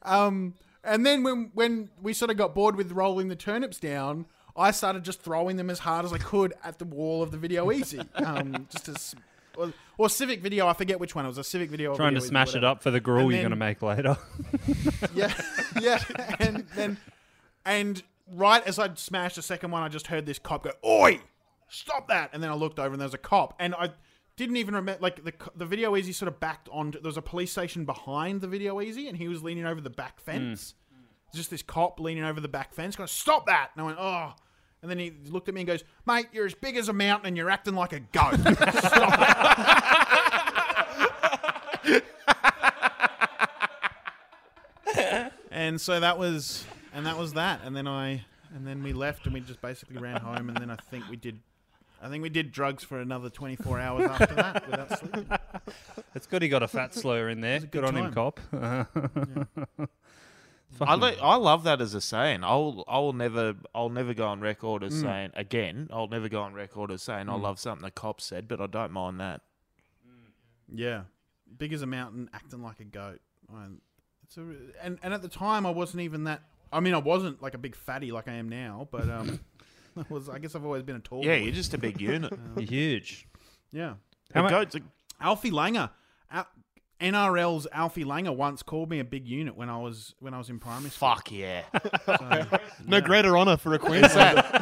[0.04, 4.26] Um, and then when when we sort of got bored with rolling the turnips down,
[4.56, 7.38] I started just throwing them as hard as I could at the wall of the
[7.38, 8.02] Video Easy.
[8.16, 9.16] Um, just as
[9.58, 11.26] or, or Civic Video, I forget which one.
[11.26, 11.96] It was a Civic Video.
[11.96, 13.82] Trying to Video Easy, smash it up for the gruel And you're going to make
[13.82, 14.18] later.
[15.14, 15.34] Yeah,
[15.80, 16.04] yeah.
[16.40, 16.98] And then,
[17.66, 21.20] and right as I'd smashed the second one, I just heard this cop go, "Oi,
[21.70, 23.92] stop that!" And then I looked over and there was a cop, and I
[24.36, 25.02] didn't even remember.
[25.02, 26.92] Like the the Video Easy sort of backed on.
[26.92, 29.90] There was a police station behind the Video Easy, and he was leaning over the
[29.90, 30.74] back fence.
[30.74, 31.36] Mm.
[31.36, 34.34] Just this cop leaning over the back fence, going, "Stop that!" And I went, "Oh."
[34.88, 37.28] And then he looked at me and goes, "Mate, you're as big as a mountain,
[37.28, 38.40] and you're acting like a goat."
[45.52, 48.24] And so that was and that was that and then i
[48.56, 51.16] and then we left and we just basically ran home and then i think we
[51.18, 51.40] did
[52.02, 55.28] i think we did drugs for another 24 hours after that without sleeping
[56.16, 57.60] it's good he got a fat slur in there.
[57.60, 58.14] Good, good on him, time.
[58.14, 58.40] cop.
[60.82, 62.44] I, Fucking- I love that as a saying.
[62.44, 64.88] I'll I'll never I'll never go on record Mm.
[64.88, 65.88] as saying again.
[65.92, 68.68] I'll never go on record as saying I love something the cop said, but I
[68.68, 69.42] don't mind that.
[70.74, 71.04] yeah
[71.58, 73.22] big as a mountain acting like a goat
[73.54, 73.68] I,
[74.24, 74.42] it's a,
[74.82, 76.42] and and at the time i wasn't even that
[76.74, 79.40] i mean i wasn't like a big fatty like i am now but um
[79.98, 81.46] I was i guess i've always been a tall Yeah, boy.
[81.46, 82.34] you're just a big unit.
[82.58, 83.26] You're huge.
[83.72, 83.94] yeah
[84.34, 84.76] How The mu- goats
[85.22, 85.90] Alfie Langer,
[86.30, 86.48] Al-
[87.00, 90.50] NRL's Alfie Langer once called me a big unit when I was when I was
[90.50, 91.10] in primary school.
[91.10, 91.64] fuck yeah.
[92.88, 94.44] No greater honour for a Queensland.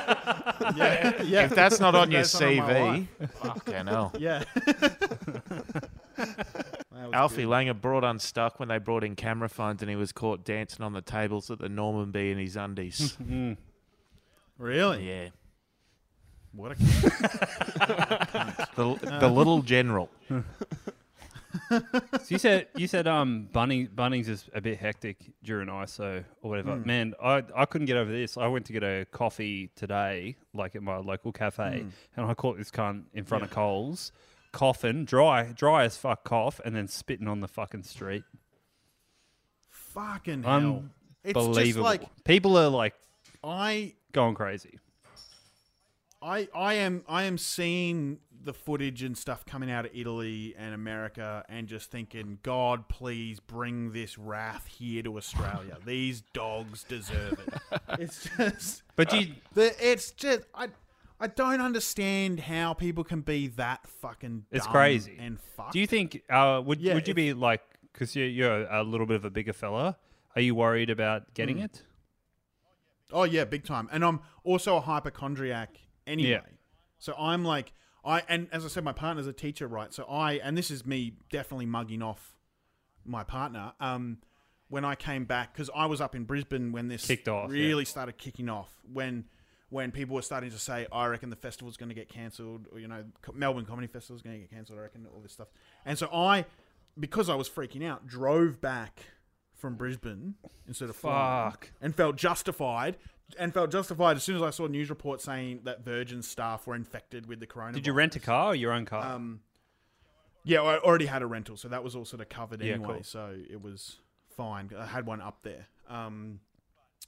[0.75, 1.45] Yeah, yeah.
[1.45, 3.31] if that's not on your That's on my CV, life.
[3.43, 4.11] fucking hell.
[4.17, 4.43] Yeah.
[7.13, 7.49] Alfie good.
[7.49, 10.93] Langer brought unstuck when they brought in camera phones and he was caught dancing on
[10.93, 13.15] the tables at the Normanby in his undies.
[13.15, 13.53] Hmm.
[14.57, 15.07] Really?
[15.07, 15.29] yeah.
[16.53, 16.75] What a
[18.75, 20.09] The, the little general.
[21.71, 21.81] So
[22.29, 26.75] you said you said um Bunning, Bunnings is a bit hectic during ISO or whatever.
[26.75, 26.85] Hmm.
[26.87, 28.37] Man, I, I couldn't get over this.
[28.37, 31.89] I went to get a coffee today, like at my local cafe, Hmm.
[32.17, 34.11] and I caught this cunt in front of Coles,
[34.51, 38.23] coughing, dry, dry as fuck cough, and then spitting on the fucking street.
[39.69, 40.83] fucking hell.
[41.23, 41.83] It's just Unbelievable.
[41.85, 42.93] like People are like
[43.43, 44.79] I going crazy.
[46.21, 50.73] I I am I am seeing the footage and stuff coming out of Italy and
[50.73, 55.77] America and just thinking, God, please bring this wrath here to Australia.
[55.85, 57.81] These dogs deserve it.
[57.99, 60.69] it's just But you, the, it's just I
[61.19, 65.17] I don't understand how people can be that fucking It's crazy.
[65.19, 65.73] and fucked.
[65.73, 69.05] do you think uh would Yeah, would you be like because you're, you're a little
[69.07, 69.97] bit of a bigger fella?
[70.35, 71.63] Are you worried about getting Hmm.
[71.65, 71.83] it?
[73.11, 73.87] Oh yeah, big time.
[73.91, 76.29] And I'm also a hypochondriac anyway.
[76.29, 76.41] Yeah.
[76.97, 77.71] So I'm like
[78.05, 79.93] I and as I said, my partner's a teacher, right?
[79.93, 82.35] So I and this is me definitely mugging off
[83.05, 83.73] my partner.
[83.79, 84.19] Um,
[84.67, 87.59] when I came back because I was up in Brisbane when this Kicked off, yeah.
[87.59, 89.25] really started kicking off when
[89.69, 92.79] when people were starting to say, I reckon the festival's going to get cancelled, or
[92.79, 94.79] you know, Melbourne Comedy Festival's going to get cancelled.
[94.79, 95.47] I reckon all this stuff.
[95.85, 96.45] And so I,
[96.99, 99.01] because I was freaking out, drove back
[99.53, 100.35] from Brisbane
[100.67, 102.97] instead of flying and felt justified
[103.39, 106.75] and felt justified as soon as I saw news reports saying that Virgin staff were
[106.75, 107.73] infected with the coronavirus.
[107.73, 109.03] Did you rent a car or your own car?
[109.15, 109.41] Um,
[110.43, 112.93] yeah, I already had a rental, so that was all sort of covered Yeah, anyway.
[112.95, 113.03] cool.
[113.03, 113.97] So it was
[114.37, 114.69] fine.
[114.77, 115.65] I had one up there.
[115.89, 116.39] Um,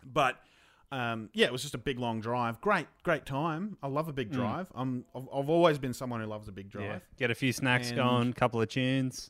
[0.03, 0.37] but
[0.91, 2.61] um, yeah, it was just a big long drive.
[2.61, 3.77] Great, great time.
[3.83, 4.67] I love a big drive.
[4.73, 6.85] Um, I've, I've always been someone who loves a big drive.
[6.85, 6.99] yeah.
[7.19, 9.29] Get a few snacks And- going, couple of tunes.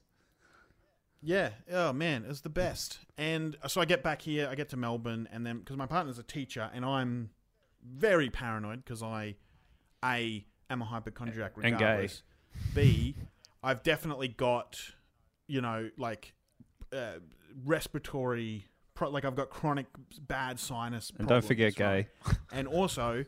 [1.21, 1.49] Yeah.
[1.71, 2.99] Oh man, it was the best.
[3.17, 6.19] And so I get back here, I get to Melbourne, and then because my partner's
[6.19, 7.30] a teacher, and I'm
[7.84, 9.36] very paranoid because I,
[10.03, 11.71] a, am a hypochondriac And gay.
[11.71, 12.23] regardless.
[12.75, 13.15] B,
[13.63, 14.80] I've definitely got,
[15.47, 16.34] you know, like,
[16.93, 17.13] uh,
[17.65, 19.86] respiratory pro- like I've got chronic
[20.27, 21.10] bad sinus.
[21.12, 22.08] And don't problems, forget right?
[22.25, 22.34] gay.
[22.51, 23.25] And also,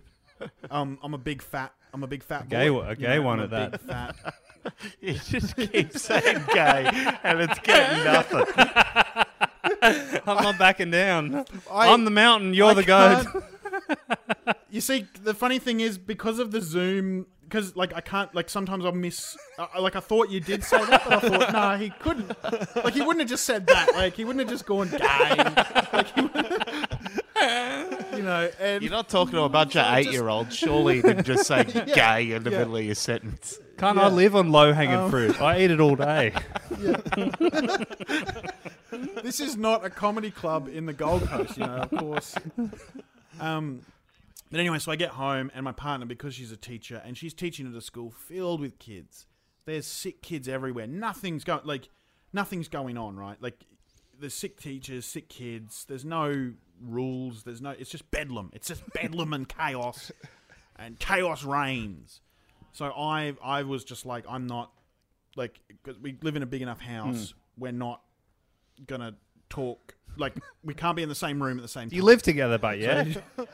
[0.72, 1.74] um, I'm a big fat.
[1.94, 2.50] I'm a big fat.
[2.50, 3.72] gay boy, one- a you gay one I'm at a that.
[3.72, 4.16] big Fat.
[5.02, 6.90] You just keep saying gay,
[7.24, 8.46] and it's getting nothing.
[10.28, 11.46] I'm not backing down.
[11.72, 12.54] I- I'm the mountain.
[12.54, 13.26] You're I the goat.
[14.70, 18.50] you see, the funny thing is because of the Zoom, because like I can't, like
[18.50, 19.38] sometimes I'll miss.
[19.58, 22.32] Uh, like I thought you did say that, but I thought nah, he couldn't.
[22.76, 23.94] Like he wouldn't have just said that.
[23.96, 24.98] Like he wouldn't have just gone gay.
[25.94, 26.22] Like he
[28.20, 30.56] you know, and You're not talking to a bunch of eight-year-olds.
[30.56, 33.60] Surely you didn't just say gay in the middle of your sentence.
[33.80, 35.42] Can't I live on low hanging fruit?
[35.42, 36.34] I eat it all day.
[39.24, 42.36] this is not a comedy club in the Gold Coast, you know, of course.
[43.40, 43.82] Um,
[44.52, 47.34] but anyway, so I get home and my partner, because she's a teacher and she's
[47.34, 49.28] teaching at a school filled with kids.
[49.66, 50.88] There's sick kids everywhere.
[50.88, 51.88] Nothing's going like
[52.34, 53.42] nothing's going on, right?
[53.42, 53.64] Like
[54.20, 55.86] there's sick teachers, sick kids.
[55.88, 57.44] There's no rules.
[57.44, 57.72] There's no.
[57.72, 58.50] It's just bedlam.
[58.54, 60.12] It's just bedlam and chaos,
[60.76, 62.22] and chaos reigns.
[62.74, 64.72] So I I was just like I'm not
[65.36, 67.32] like because we live in a big enough house.
[67.32, 67.64] Hmm.
[67.64, 68.02] We're not
[68.88, 69.16] gonna
[69.50, 69.96] talk.
[70.18, 71.96] Like we can't be in the same room at the same time.
[71.96, 73.06] You live together, but yeah.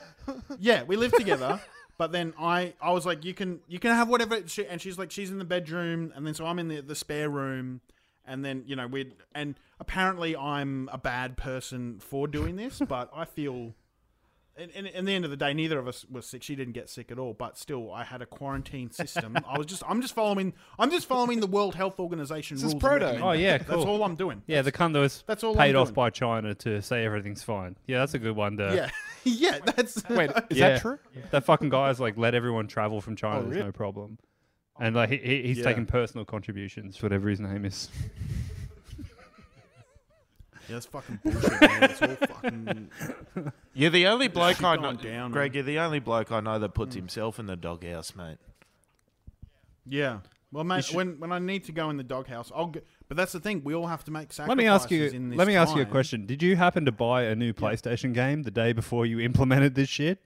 [0.59, 1.59] Yeah, we live together.
[1.97, 4.45] But then I, I was like, you can, you can have whatever.
[4.47, 6.95] She, and she's like, she's in the bedroom, and then so I'm in the the
[6.95, 7.81] spare room,
[8.25, 13.09] and then you know we, and apparently I'm a bad person for doing this, but
[13.15, 13.73] I feel.
[14.57, 16.41] And, and, and at the end of the day, neither of us was sick.
[16.41, 19.37] She didn't get sick at all, but still, I had a quarantine system.
[19.47, 22.73] I was just, I'm just following, I'm just following the World Health Organization is rules.
[22.73, 23.19] and proto.
[23.21, 24.43] Oh, yeah, That's all I'm doing.
[24.47, 25.95] Yeah, the cunt that was That's all paid I'm off doing.
[25.95, 27.75] by China to say everything's fine.
[27.85, 28.55] Yeah, that's a good one.
[28.57, 28.89] To, yeah,
[29.25, 29.59] yeah.
[29.75, 30.69] That's Wait, is Yeah.
[30.69, 30.99] that true?
[31.31, 33.39] That fucking guy's like let everyone travel from China.
[33.39, 33.65] Oh, There's really?
[33.65, 34.17] no problem.
[34.21, 34.83] Oh.
[34.85, 35.63] And like he, he, he's Yeah.
[35.65, 37.89] taking personal contributions, whatever his name is.
[40.67, 41.83] Yeah, that's fucking bullshit, man.
[41.83, 42.89] It's all fucking.
[43.73, 45.51] You're the only bloke I know, going down, Greg.
[45.51, 45.55] man.
[45.55, 48.37] You're the only bloke I know that puts himself in the doghouse, mate.
[49.87, 50.19] Yeah.
[50.51, 52.67] Well, mate, when when I need to go in the doghouse, I'll.
[52.67, 53.61] Go, but that's the thing.
[53.63, 54.49] We all have to make sacrifices.
[54.49, 55.05] Let me ask you.
[55.05, 55.91] In this Let me ask you a time.
[55.91, 56.25] question.
[56.25, 59.89] Did you happen to buy a new PlayStation game the day before you implemented this
[59.89, 60.19] shit?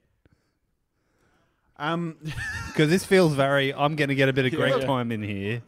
[1.77, 2.17] Um.
[2.69, 3.73] Because this feels very.
[3.73, 4.85] I'm going to get a bit of great Yeah.
[4.85, 5.63] time in here,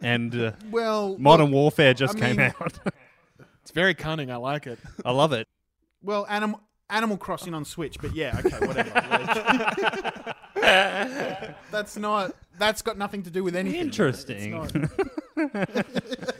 [0.00, 2.78] and uh, Well, Modern well, Warfare just I came mean- out.
[3.62, 4.30] It's very cunning.
[4.30, 4.78] I like it.
[5.04, 5.48] I love it.
[6.02, 8.90] well, Animal Animal Crossing on Switch, but yeah, okay, whatever.
[8.94, 10.36] Like-
[11.70, 12.34] that's not.
[12.58, 13.80] That's got nothing to do with anything.
[13.80, 14.68] Interesting.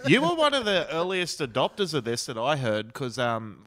[0.07, 3.67] You were one of the earliest adopters of this that I heard because um,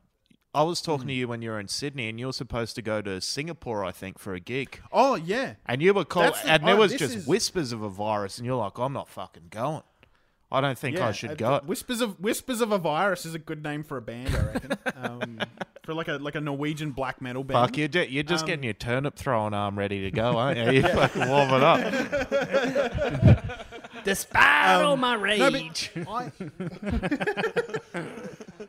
[0.54, 2.82] I was talking to you when you were in Sydney and you were supposed to
[2.82, 4.82] go to Singapore, I think, for a gig.
[4.92, 5.54] oh yeah.
[5.66, 7.90] And you were called, That's the- and there oh, was just is- whispers of a
[7.90, 9.82] virus, and you're like, I'm not fucking going.
[10.56, 11.62] I don't think Yeah, I should uh, go.
[11.66, 14.72] Whispers of Whispers of a Virus is a good name for a band, I reckon.
[14.96, 15.40] um,
[15.84, 17.60] for like a like a Norwegian black metal band.
[17.70, 20.58] Fuck, you're, ju- you're just Um, getting your turnip throwing arm ready to go, aren't
[20.58, 20.72] you?
[20.82, 21.80] You're fucking warming up.
[24.04, 25.92] Despite all my No, rage.
[25.96, 26.32] but I,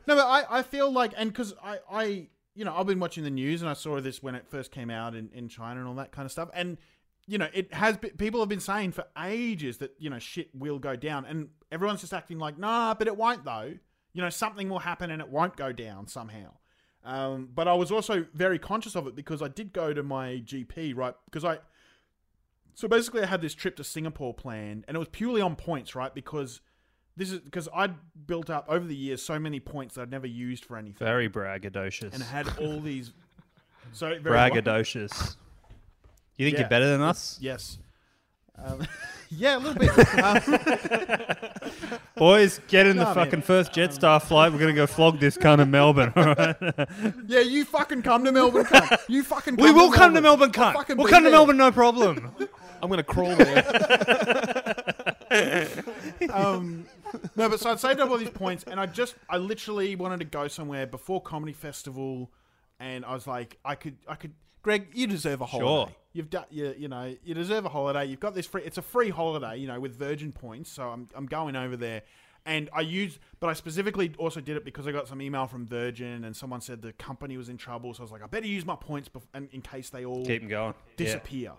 [0.06, 3.24] no, but I, I feel like, and because I, I, you know, I've been watching
[3.24, 5.88] the news and I saw this when it first came out in, in China and
[5.88, 6.48] all that kind of stuff.
[6.54, 6.78] And,
[7.26, 10.48] you know, it has, been, people have been saying for ages that, you know, shit
[10.54, 11.24] will go down.
[11.26, 13.74] And everyone's just acting like, nah, but it won't though.
[14.12, 16.52] You know, something will happen and it won't go down somehow.
[17.04, 20.42] Um, but I was also very conscious of it because I did go to my
[20.44, 21.14] GP, right?
[21.26, 21.58] Because I,
[22.74, 25.94] so basically, I had this trip to Singapore planned, and it was purely on points,
[25.94, 26.12] right?
[26.14, 26.60] Because
[27.16, 27.94] this is because I'd
[28.26, 31.28] built up over the years so many points that I'd never used for anything, Very
[31.30, 32.12] braggadocious.
[32.12, 33.12] and I had all these.
[33.92, 35.36] So braggadocious.
[36.38, 36.60] You think Yeah.
[36.64, 37.38] you're better than us?
[37.40, 37.78] Yes.
[38.62, 38.86] Um,
[39.30, 39.90] yeah, a little bit.
[40.22, 43.24] Um, Boys, get in the Nah, man.
[43.26, 44.50] fucking first Jetstar flight.
[44.52, 46.56] We're going to go flog this cunt in Melbourne, all right?
[47.26, 48.98] yeah, you fucking come to Melbourne, cunt.
[49.08, 49.56] You fucking.
[49.56, 50.74] Come we will come to Melbourne, cunt.
[50.88, 51.30] We'll be come to.
[51.30, 52.32] Melbourne, no problem.
[52.82, 53.64] I'm gonna crawl there.
[56.32, 56.86] um,
[57.34, 60.18] no, but so I'd saved up all these points, and I just, I literally wanted
[60.20, 62.30] to go somewhere before comedy festival,
[62.80, 65.66] and I was like, I could, I could, Greg, you deserve a holiday.
[65.68, 65.88] Sure.
[66.16, 68.06] You've done, you, you know, you deserve a holiday.
[68.06, 68.62] You've got this free.
[68.64, 70.70] It's a free holiday, you know, with Virgin points.
[70.70, 72.02] So I'm, I'm going over there,
[72.46, 75.66] and I used, but I specifically also did it because I got some email from
[75.66, 77.92] Virgin, and someone said the company was in trouble.
[77.92, 80.24] So I was like, I better use my points, bef- and in case they all
[80.24, 80.74] Keep them going.
[80.96, 81.04] Yeah.
[81.04, 81.52] disappear.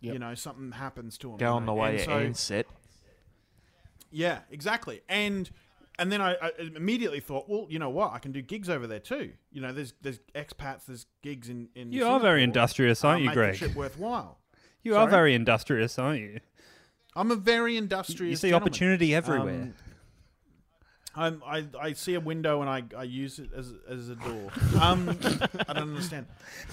[0.00, 1.36] You know, something happens to them.
[1.38, 2.66] Go on the way to so, end set.
[4.10, 5.00] yeah, exactly.
[5.08, 5.48] And
[5.98, 8.12] and then I, I immediately thought, well, you know what?
[8.12, 9.32] I can do gigs over there too.
[9.50, 11.92] You know, there's there's expats, there's gigs in in.
[11.92, 13.56] You are very industrious, aren't you, Greg?
[13.56, 14.38] shit worthwhile.
[14.84, 16.40] You are very industrious, aren't you?
[17.14, 18.30] I'm a very industrious.
[18.30, 18.68] You see gentleman.
[18.68, 19.62] opportunity everywhere.
[19.62, 19.74] Um,
[21.14, 24.50] I'm, I I see a window and I, I use it as as a door.
[24.80, 25.08] Um,
[25.68, 26.26] I don't understand.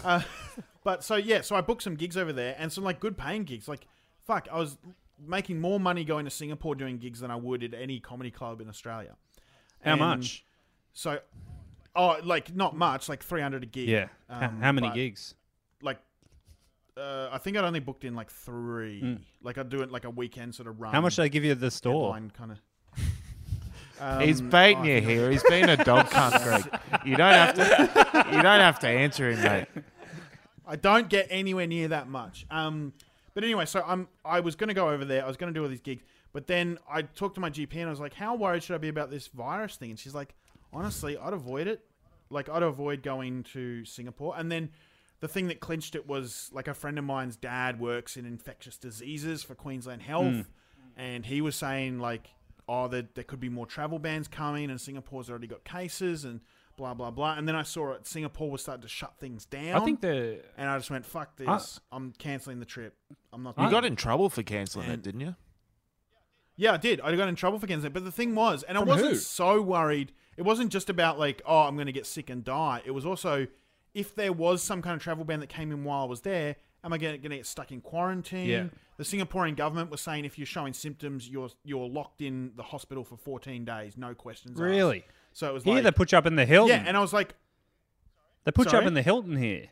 [0.04, 0.22] Uh,
[0.84, 3.44] but so yeah, so I booked some gigs over there and some like good paying
[3.44, 3.68] gigs.
[3.68, 3.86] Like
[4.26, 4.78] fuck, I was
[5.26, 8.62] making more money going to Singapore doing gigs than I would at any comedy club
[8.62, 9.16] in Australia.
[9.84, 10.46] How And much?
[10.94, 11.20] So,
[11.96, 13.88] oh, like not much, like three hundred a gig.
[13.88, 14.08] Yeah.
[14.30, 15.36] Um, how many gigs?
[15.82, 16.00] Like,
[16.98, 19.20] uh, I think I'd only booked in like three.
[19.42, 20.94] Like I'd do it like a weekend sort of run.
[20.94, 22.18] How much did they give you at the store?
[22.38, 22.60] kind of.
[24.22, 25.32] He's Um, baiting oh, you here.
[25.32, 26.80] He's been a dog cunt, Greg.
[27.06, 28.26] You don't have to.
[28.36, 29.68] You don't have to answer him, mate.
[30.66, 32.46] I don't get anywhere near that much.
[32.50, 32.94] Um,
[33.34, 35.24] but anyway, so I'm I was going to go over there.
[35.24, 37.76] I was going to do all these gigs, but then I talked to my GP
[37.76, 40.16] and I was like, "How worried should I be about this virus thing?" And she's
[40.16, 40.36] like,
[40.74, 41.86] "Honestly, I'd avoid it.
[42.30, 44.72] Like, I'd avoid going to Singapore." And then
[45.20, 48.78] the thing that clinched it was like a friend of mine's dad works in infectious
[48.78, 50.42] diseases for Queensland Health, hmm.
[50.98, 52.30] and he was saying like,
[52.68, 56.42] "Oh, there, there could be more travel bans coming, and Singapore's already got cases and."
[56.80, 58.08] Blah blah blah, and then I saw it.
[58.08, 59.82] Singapore was starting to shut things down.
[59.82, 61.82] I think the And I just went, fuck this.
[61.92, 62.96] I'm cancelling the trip.
[63.34, 63.58] I'm not.
[63.58, 65.36] You doing got in trouble for cancelling it, didn't you?
[66.56, 67.02] Yeah, I did.
[67.02, 67.94] I got in trouble for cancelling it.
[67.94, 69.16] But the thing was, and I wasn't who?
[69.18, 70.14] so worried.
[70.38, 72.82] It wasn't just about like, oh, I'm going to get sick and die.
[72.86, 73.48] It was also,
[73.94, 76.56] if there was some kind of travel ban that came in while I was there,
[76.82, 78.48] am I going to get stuck in quarantine?
[78.48, 78.64] Yeah.
[78.96, 83.04] The Singaporean government was saying if you're showing symptoms, you're you're locked in the hospital
[83.04, 84.62] for 14 days, no questions asked.
[84.62, 86.70] really So it was here like, they put you up in the Hilton.
[86.76, 87.34] yeah, and I was like,
[88.44, 89.68] they put you up in the Hilton here.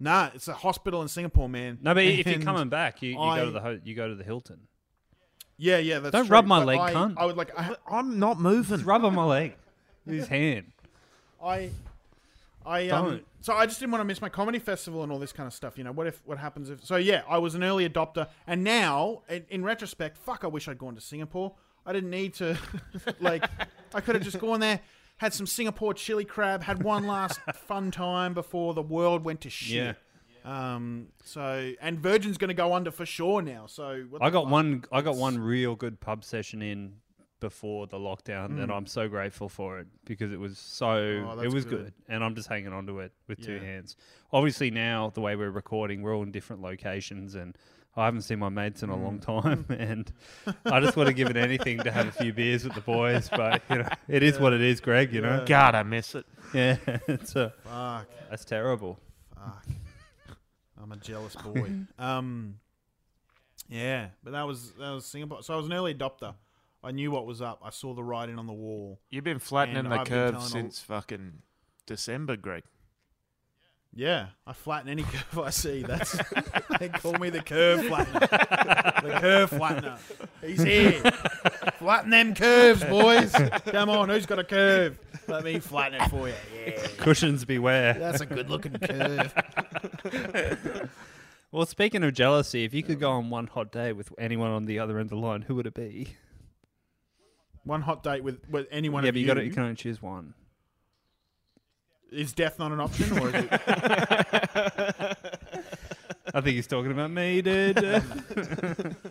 [0.00, 1.78] nah, it's a hospital in Singapore, man.
[1.80, 4.08] No, but if you're And- coming back, you, you go to the ho- you go
[4.08, 4.60] to the Hilton.
[5.58, 7.14] yeah, yeah, that's Don't true, rub my but leg, I, cunt.
[7.16, 8.84] I would like, I, I'm not moving.
[8.84, 9.54] Rub on my leg.
[10.06, 10.72] His hand.
[11.42, 11.70] I,
[12.66, 13.26] I um, Don't.
[13.40, 15.52] so I just didn't want to miss my comedy festival and all this kind of
[15.52, 15.78] stuff.
[15.78, 16.84] You know, what if what happens if?
[16.84, 20.66] So yeah, I was an early adopter, and now in, in retrospect, fuck, I wish
[20.68, 21.54] I'd gone to Singapore.
[21.84, 22.56] I didn't need to,
[23.20, 23.44] like,
[23.94, 24.80] I could have just gone there,
[25.16, 29.50] had some Singapore chili crab, had one last fun time before the world went to
[29.50, 29.96] shit.
[30.44, 31.08] Um.
[31.22, 33.66] So and Virgin's going to go under for sure now.
[33.66, 34.52] So what I got fuck?
[34.52, 34.84] one.
[34.90, 36.94] I got one real good pub session in
[37.38, 41.34] before the lockdown, and I'm so grateful for it because it was so.
[41.36, 41.84] Oh, it was good.
[41.84, 41.92] good.
[42.08, 43.96] and I'm just hanging on to it with two hands.
[44.32, 47.56] Obviously, now the way we're recording, we're all in different locations, and
[47.94, 49.40] I haven't seen my mates in a long Hmm.
[49.40, 50.10] time, and
[50.64, 53.28] I just would have given anything to have a few beers with the boys.
[53.28, 55.12] But you know, it is what it is, Greg.
[55.12, 56.24] You know, God, I miss it.
[56.54, 56.76] yeah,
[57.06, 58.06] it's a, Fuck.
[58.30, 58.98] that's terrible.
[59.34, 59.66] Fuck.
[60.82, 61.70] I'm a jealous boy.
[61.98, 62.54] um,
[63.68, 65.42] yeah, but that was that was Singapore.
[65.42, 66.34] So I was an early adopter.
[66.84, 67.60] I knew what was up.
[67.64, 68.98] I saw the writing on the wall.
[69.10, 71.34] You've been flattening And the I've been curve telling all- since fucking
[71.86, 72.64] December, Greg.
[73.94, 75.02] Yeah, I flatten any
[75.32, 75.82] curve I see.
[75.82, 76.16] That's
[76.78, 79.02] they call me the curve flattener.
[79.02, 79.98] the curve flattener.
[80.40, 81.00] He's here.
[81.78, 83.32] Flatten them curves, boys.
[83.66, 84.98] Come on, who's got a curve?
[85.28, 86.34] Let me flatten it for you.
[86.66, 87.94] Yeah, Cushions beware.
[87.94, 89.34] that's a good looking curve.
[91.52, 94.64] Well, speaking of jealousy, if you could go on one hot day with anyone on
[94.64, 96.16] the other end of the line, who would it be?
[97.64, 99.34] One hot date with, with anyone yeah, but you, you.
[99.34, 100.32] got you can only choose one.
[102.12, 103.48] Is death not an option, or is it?
[106.34, 108.02] I think he's talking about me, dude.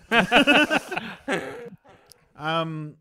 [2.41, 2.95] Um,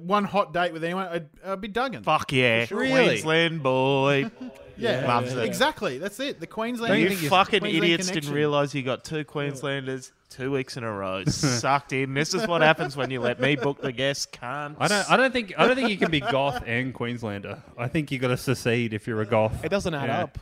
[0.00, 2.02] one hot date with anyone, I'd, I'd be Dutton.
[2.02, 2.64] Fuck yeah.
[2.66, 2.78] sure.
[2.78, 3.04] Really?
[3.06, 4.30] Queensland boy.
[4.76, 5.44] yeah, Loves it.
[5.44, 5.98] exactly.
[5.98, 6.40] That's it.
[6.40, 7.00] The Queensland.
[7.00, 8.30] You fucking Queensland idiots connection.
[8.30, 11.24] didn't realise you got two Queenslanders two weeks in a row.
[11.26, 12.14] Sucked in.
[12.14, 14.32] This is what happens when you let me book the guest.
[14.32, 14.76] Can't.
[14.80, 15.10] I don't.
[15.10, 15.54] I don't think.
[15.56, 17.62] I don't think you can be goth and Queenslander.
[17.78, 19.64] I think you got to secede if you're a goth.
[19.64, 20.22] It doesn't add Yeah.
[20.24, 20.38] up.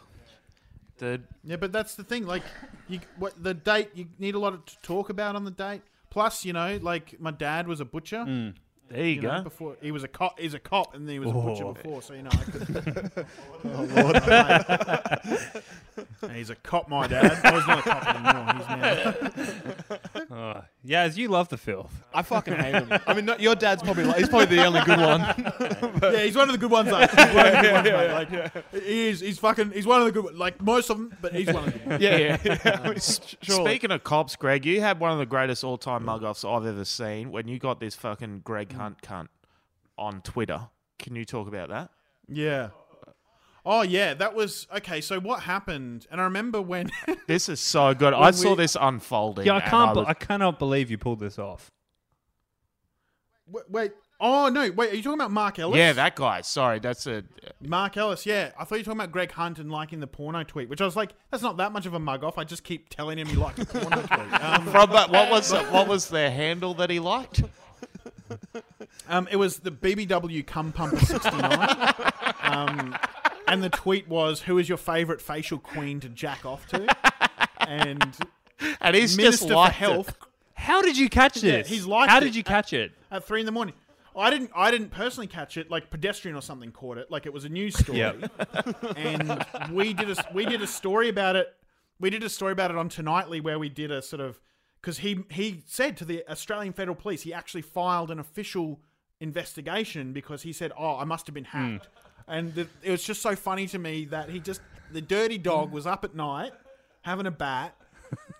[0.98, 2.26] Dude, Yeah, but that's the thing.
[2.26, 2.42] Like,
[2.88, 3.90] you, what the date?
[3.94, 5.82] You need a lot to talk about on the date.
[6.10, 8.18] Plus, you know, like my dad was a butcher.
[8.18, 8.54] Mm.
[8.92, 9.36] There you, You go.
[9.38, 11.72] know, before he was a cop, he's a cop, and he was a butcher Oh.
[11.72, 12.02] before.
[12.02, 13.26] So you know, I could.
[13.64, 14.22] oh Lord,
[16.36, 17.40] he's a cop, my dad.
[17.44, 18.54] Oh, he's not a cop anymore.
[18.56, 19.14] He's now.
[20.34, 22.02] Oh, yeah, as you love the filth.
[22.14, 23.00] I fucking hate him.
[23.06, 25.20] I mean, not, your dad's probably like, he's probably the only good one.
[26.12, 26.90] Yeah, he's one of the good ones.
[26.90, 26.98] Though.
[27.06, 28.42] He's one of the good ones, mate.
[28.42, 29.20] Like, he is.
[29.20, 29.70] He's fucking.
[29.70, 30.34] He's one of the good.
[30.34, 31.88] Like most of them, but he's one of the good.
[31.88, 32.02] Ones.
[32.02, 32.80] yeah, yeah.
[32.82, 33.66] I mean, sure.
[33.66, 36.84] Speaking of cops, Greg, you had one of the greatest all-time mug offs I've ever
[36.84, 38.76] seen when you got this fucking Greg mm.
[38.76, 39.28] Hunt cunt
[39.96, 40.68] on Twitter.
[40.98, 41.90] Can you talk about that?
[42.28, 42.70] Yeah.
[43.64, 45.00] Oh yeah, that was okay.
[45.00, 46.06] So what happened?
[46.10, 46.90] And I remember when.
[47.28, 48.12] This is so good.
[48.12, 49.46] I When saw this unfolding.
[49.46, 49.94] Yeah, I can't.
[49.94, 51.70] be- was- I cannot believe you pulled this off.
[53.46, 53.92] wait, wait.
[54.20, 54.70] Oh no.
[54.70, 54.92] Wait.
[54.92, 55.76] Are you talking about Mark Ellis?
[55.76, 56.40] yeah, that guy.
[56.42, 57.24] Sorry, that's a.
[57.60, 58.26] Mark Ellis.
[58.26, 58.50] Yeah.
[58.58, 60.84] I thought you were talking about Greg Hunt and liking the porno tweet, which I
[60.84, 62.38] was like, that's not that much of a mug off.
[62.38, 64.42] I just keep telling him he liked the porno tweet.
[64.42, 67.42] Um, From that, what was what was the handle that he liked?
[69.08, 71.68] Um, it was the BBW Cum Pumper 69.
[72.42, 72.96] um,
[73.52, 76.86] and the tweet was, Who is your favourite facial queen to jack off to?
[77.60, 78.16] And
[78.80, 80.16] And he's Minister just for Health
[80.54, 81.68] How did you catch this?
[81.68, 82.20] he's liked How it.
[82.24, 82.92] did you catch it?
[83.10, 83.74] at three in the morning.
[84.14, 84.50] I didn't.
[84.54, 85.70] I didn't personally catch it.
[85.70, 87.10] Like pedestrian or something caught it.
[87.10, 88.00] Like it was a news story,
[88.96, 91.54] and we did a we did a story about it.
[91.98, 94.38] We did a story about it on Tonightly where we did a sort of
[94.80, 98.80] because he he said to the Australian Federal Police he actually filed an official
[99.18, 102.01] investigation because he said, "Oh, I must have been hacked," hmm.
[102.28, 104.60] And the, it was just so funny to me that he just
[104.92, 106.52] the dirty dog was up at night
[107.02, 107.74] having a bat.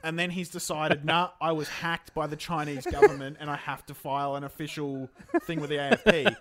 [0.05, 3.87] And then he's decided, nah, I was hacked by the Chinese government and I have
[3.87, 5.09] to file an official
[5.45, 6.37] thing with the AFP.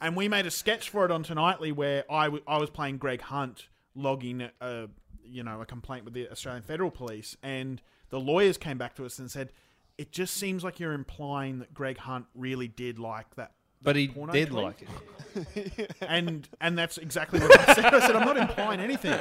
[0.00, 2.98] And we made a sketch for it on Tonightly where I, w- I was playing
[2.98, 4.88] Greg Hunt logging a,
[5.24, 7.36] you know, a complaint with the Australian Federal Police.
[7.42, 7.80] And
[8.10, 9.52] the lawyers came back to us and said,
[9.96, 13.52] it just seems like you're implying that Greg Hunt really did like that.
[13.86, 15.96] But he porno did tweet." like it.
[16.00, 17.84] and and that's exactly what I said.
[17.86, 19.18] I said I'm not implying anything.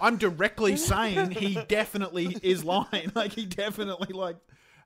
[0.00, 3.12] I'm directly saying he definitely is lying.
[3.14, 4.36] Like he definitely like.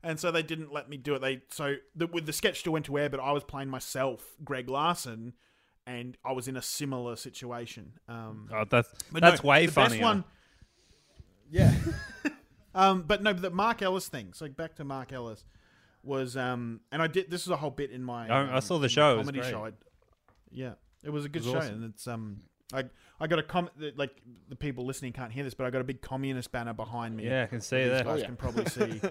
[0.02, 1.20] And so they didn't let me do it.
[1.20, 4.34] They so the, with the sketch still went to air, but I was playing myself,
[4.42, 5.34] Greg Larsen,
[5.86, 7.92] and I was in a similar situation.
[8.08, 10.02] Um, Oh, that's but that's no, way funnier.
[10.02, 10.24] One,
[11.50, 11.72] yeah.
[12.74, 14.32] um, but no, the Mark Ellis thing.
[14.34, 15.44] So back to Mark Ellis
[16.04, 17.30] was, um, and I did.
[17.30, 18.28] This is a whole bit in my.
[18.28, 19.64] I- I um, saw the in my show, it was Comedy show.
[19.66, 19.72] I-
[20.50, 21.74] yeah, it was a good was show, awesome.
[21.82, 22.40] and it's um,
[22.72, 22.84] I
[23.20, 24.10] I got a com like
[24.48, 27.24] the people listening can't hear this, but I got a big communist banner behind me.
[27.26, 28.04] Yeah, I can see These that.
[28.04, 29.00] guys can probably see.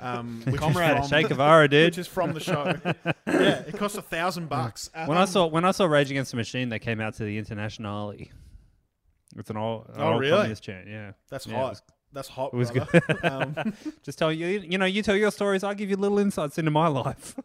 [0.00, 1.86] Um, which Comrade is from, Che Guevara, dude.
[1.86, 2.74] which is from the show.
[3.26, 4.90] yeah, it cost a thousand bucks.
[5.06, 7.38] When I saw when I saw Rage Against the Machine, they came out to the
[7.38, 8.14] Internationale.
[9.36, 10.32] It's an old, an Oh, old really?
[10.36, 10.88] communist chant.
[10.88, 11.80] Yeah, that's Yeah, hot.
[12.12, 12.52] That's hot.
[12.52, 13.00] it was brother.
[13.00, 13.24] good.
[13.24, 15.64] um, Just tell you, you know, you tell your stories.
[15.64, 17.34] I give you little insights into my life.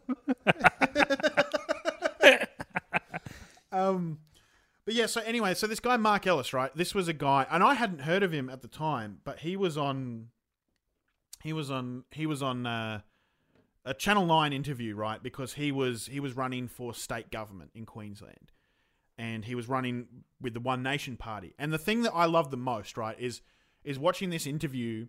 [3.70, 4.18] Um,
[4.84, 6.74] but yeah, so anyway, so this guy Mark Ellis, right?
[6.74, 9.56] This was a guy, and I hadn't heard of him at the time, but he
[9.56, 10.28] was on,
[11.42, 13.00] he was on, he was on uh,
[13.84, 15.22] a Channel Nine interview, right?
[15.22, 18.50] Because he was he was running for state government in Queensland,
[19.16, 20.06] and he was running
[20.40, 21.54] with the One Nation Party.
[21.58, 23.42] And the thing that I love the most, right, is
[23.84, 25.06] is watching this interview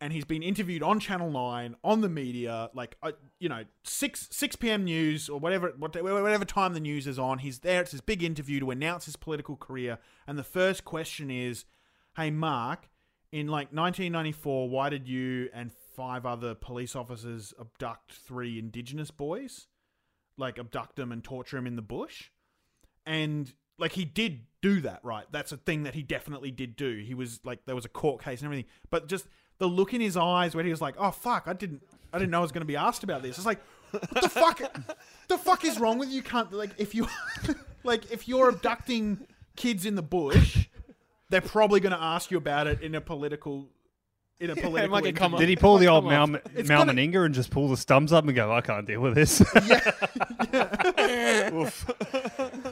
[0.00, 4.28] and he's been interviewed on Channel Nine on the media, like uh, you know six
[4.30, 4.84] six p.m.
[4.84, 7.38] news or whatever whatever time the news is on.
[7.38, 7.82] He's there.
[7.82, 11.66] It's his big interview to announce his political career, and the first question is,
[12.16, 12.88] "Hey Mark,
[13.30, 19.66] in like 1994, why did you and five other police officers abduct three Indigenous boys?
[20.38, 22.30] Like abduct them and torture them in the bush?"
[23.04, 25.24] And like he did do that, right?
[25.32, 27.02] That's a thing that he definitely did do.
[27.04, 29.26] He was like there was a court case and everything, but just
[29.58, 32.30] the look in his eyes when he was like, "Oh fuck, I didn't, I didn't
[32.30, 33.60] know I was going to be asked about this." It's like,
[33.90, 34.60] what the fuck,
[35.28, 36.22] the fuck is wrong with you?
[36.22, 37.06] Can't like if you,
[37.84, 39.26] like if you're abducting
[39.56, 40.66] kids in the bush,
[41.30, 43.68] they're probably going to ask you about it in a political,
[44.40, 44.90] in a political.
[44.90, 45.36] might get come.
[45.36, 46.26] Did he pull the old Come Mal.
[46.28, 49.00] Mal It's gonna- Meninga and just pull the stumps up and go, I can't deal
[49.00, 49.40] with this?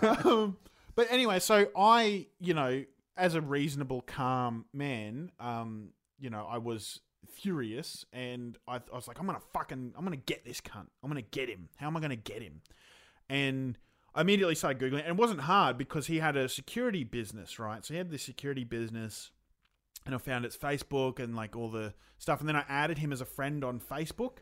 [0.02, 0.56] um,
[0.99, 2.82] but anyway, so I, you know,
[3.16, 6.99] as a reasonable, calm man, um, you know, I was
[7.32, 10.88] furious and I, I was like, I'm gonna fucking, I'm gonna get this cunt.
[11.01, 11.68] I'm gonna get him.
[11.76, 12.62] How am I gonna get him?
[13.30, 13.78] And
[14.12, 17.86] I immediately started googling, and it wasn't hard because he had a security business, right?
[17.86, 19.30] So he had this security business,
[20.05, 23.12] and I found its Facebook and like all the stuff, and then I added him
[23.12, 24.38] as a friend on Facebook.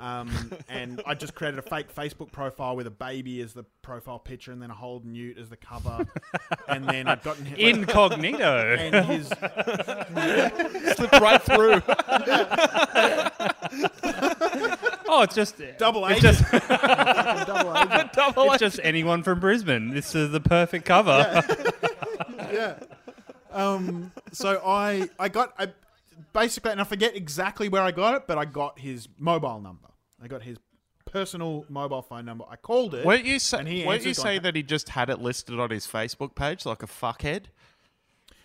[0.00, 4.18] Um, and I just created a fake Facebook profile with a baby as the profile
[4.18, 6.06] picture, and then a hold newt as the cover,
[6.68, 8.76] and then I'd gotten him Incognito.
[8.78, 9.26] and his
[10.96, 11.82] Slipped right through.
[15.08, 16.68] oh, it's just double It's agent, just,
[17.46, 18.10] double agent.
[18.16, 19.90] it's just anyone from Brisbane.
[19.90, 21.42] This is the perfect cover.
[22.52, 22.74] yeah.
[23.52, 24.12] Um.
[24.32, 25.68] So I I got I
[26.32, 29.88] basically, and I forget exactly where I got it, but I got his mobile number.
[30.22, 30.58] I got his
[31.06, 32.44] personal mobile phone number.
[32.48, 33.04] I called it.
[33.04, 35.70] Weren't you say, And he weren't you say that he just had it listed on
[35.70, 37.44] his Facebook page like a fuckhead?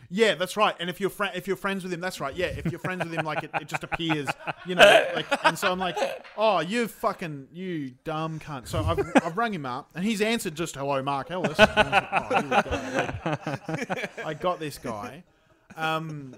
[0.10, 0.76] Yeah, that's right.
[0.80, 2.36] And if you're fri if you're friends with him, that's right.
[2.36, 4.28] Yeah, if you're friends with him, like it, it just appears,
[4.66, 5.06] you know.
[5.16, 5.98] Like, and so I'm like,
[6.38, 8.68] oh, you fucking you dumb cunt.
[8.68, 11.58] So I've I've rung him up, and he's answered just hello, Mark Ellis.
[11.60, 13.78] And I like, oh, go.
[13.78, 15.24] Like, I got this guy.
[15.76, 16.36] Um,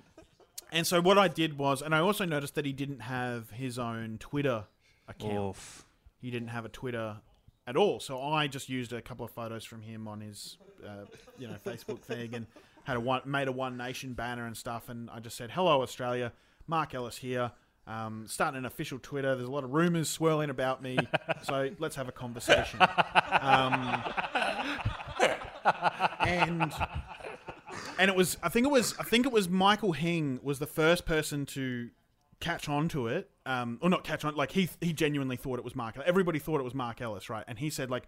[0.71, 3.77] and so what I did was, and I also noticed that he didn't have his
[3.77, 4.65] own Twitter
[5.07, 5.49] account.
[5.49, 5.85] Oof.
[6.19, 7.17] He didn't have a Twitter
[7.65, 7.99] at all.
[7.99, 11.05] So I just used a couple of photos from him on his, uh,
[11.37, 12.47] you know, Facebook thing and
[12.85, 14.89] had a one, made a One Nation banner and stuff.
[14.89, 16.31] And I just said, "Hello, Australia.
[16.67, 17.51] Mark Ellis here.
[17.85, 19.33] Um, starting an official Twitter.
[19.35, 20.97] There's a lot of rumors swirling about me.
[21.43, 22.81] so let's have a conversation.
[22.81, 24.03] Um,
[26.19, 26.73] and
[27.99, 30.67] and it was I think it was I think it was Michael Hing was the
[30.67, 31.89] first person to
[32.39, 33.29] catch on to it.
[33.47, 35.97] Um, or not catch on like he he genuinely thought it was Mark.
[36.05, 37.45] Everybody thought it was Mark Ellis, right?
[37.47, 38.03] And he said like,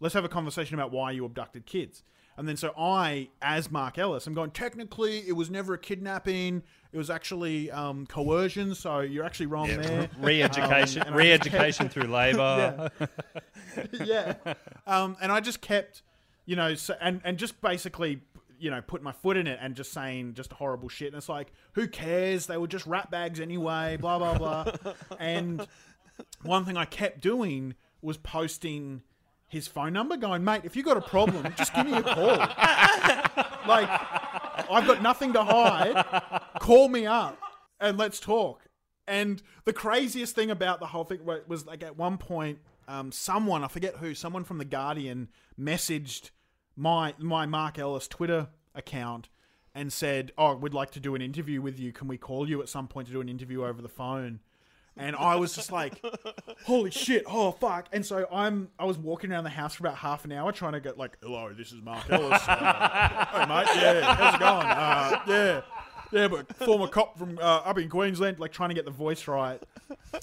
[0.00, 2.04] let's have a conversation about why you abducted kids.
[2.36, 4.50] And then so I, as Mark Ellis, I'm going.
[4.50, 6.62] Technically, it was never a kidnapping.
[6.92, 8.74] It was actually um, coercion.
[8.74, 10.08] So you're actually wrong there.
[10.18, 12.90] Re-education, Um, and I just re-education through labour.
[13.92, 14.34] yeah.
[14.86, 16.02] Um, and I just kept,
[16.44, 18.20] you know, so, and and just basically,
[18.64, 21.08] you know, put my foot in it and just saying just horrible shit.
[21.08, 22.46] And it's like, who cares?
[22.46, 23.98] They were just rat bags anyway.
[24.00, 24.94] Blah blah blah.
[25.20, 25.66] and
[26.42, 29.02] one thing I kept doing was posting
[29.46, 32.26] his phone number, going, mate, if you got a problem, just give me a call.
[33.68, 33.88] like,
[34.70, 36.40] I've got nothing to hide.
[36.58, 37.38] Call me up
[37.78, 38.62] and let's talk.
[39.06, 43.62] And the craziest thing about the whole thing was like at one point, um, someone
[43.62, 45.28] I forget who, someone from the Guardian
[45.60, 46.30] messaged
[46.76, 49.28] my my Mark Ellis Twitter account
[49.74, 51.92] and said, "Oh, we'd like to do an interview with you.
[51.92, 54.40] Can we call you at some point to do an interview over the phone?"
[54.96, 56.00] And I was just like,
[56.66, 57.24] "Holy shit!
[57.26, 60.32] Oh fuck!" And so I'm I was walking around the house for about half an
[60.32, 62.40] hour trying to get like, "Hello, this is Mark Ellis.
[62.46, 64.66] Uh, hey mate, yeah, how's it going?
[64.66, 65.60] Uh, yeah."
[66.12, 69.26] Yeah, but former cop from uh, up in Queensland, like trying to get the voice
[69.26, 69.60] right.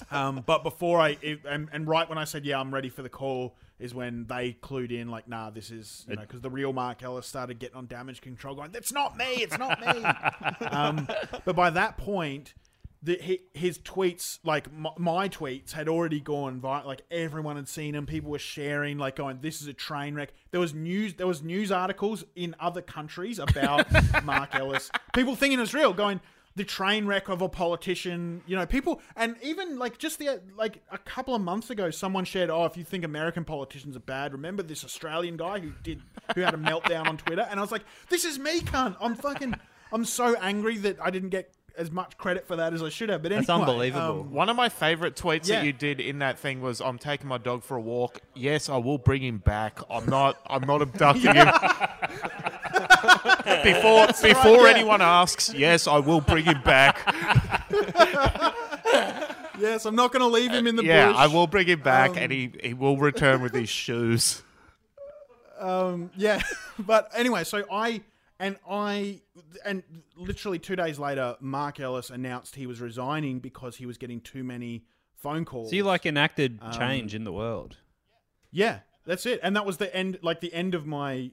[0.10, 3.02] Um, but before I, it, and, and right when I said, yeah, I'm ready for
[3.02, 6.50] the call, is when they clued in, like, nah, this is, you know, because the
[6.50, 10.04] real Mark Ellis started getting on damage control, going, that's not me, it's not me.
[10.68, 11.08] um,
[11.44, 12.54] but by that point,
[13.04, 16.86] the, his tweets, like my, my tweets, had already gone viral.
[16.86, 18.06] Like everyone had seen him.
[18.06, 21.16] People were sharing, like going, "This is a train wreck." There was news.
[21.16, 23.88] There was news articles in other countries about
[24.24, 24.92] Mark Ellis.
[25.16, 26.22] People thinking it's real, going
[26.56, 28.42] the train wreck of a politician.
[28.46, 32.26] You know, people, and even like just the like a couple of months ago, someone
[32.26, 36.02] shared, "Oh, if you think American politicians are bad, remember this Australian guy who did
[36.36, 38.96] who had a meltdown on Twitter." And I was like, "This is me, cunt.
[39.00, 39.56] I'm fucking."
[39.94, 43.10] I'm so angry that I didn't get as much credit for that as I should
[43.10, 43.22] have.
[43.22, 44.22] But anyway, That's unbelievable.
[44.22, 45.58] um, One of my favorite tweets Yeah.
[45.58, 48.20] that you did in that thing was, "I'm taking my dog for a walk.
[48.34, 49.80] Yes, I will bring him back.
[49.90, 50.38] I'm not.
[50.48, 51.48] I'm not abducting him."
[53.64, 54.74] before before yeah.
[54.76, 57.00] anyone asks, yes, I will bring him back.
[59.60, 61.18] yes, I'm not going to leave him in the yeah, bush.
[61.18, 64.44] I will bring him back, Um, and he he will return with his shoes.
[65.60, 66.42] Um, Yeah,
[66.80, 68.02] but anyway, so I
[68.40, 69.22] and I
[69.64, 69.84] and
[70.16, 74.44] literally two days later, Mark Ellis announced he was resigning because he was getting too
[74.44, 74.86] many
[75.16, 75.70] phone calls.
[75.70, 77.78] So you like enacted Um, change in the world.
[78.52, 79.40] Yeah, that's it.
[79.44, 80.18] And that was the end.
[80.22, 81.32] Like the end of my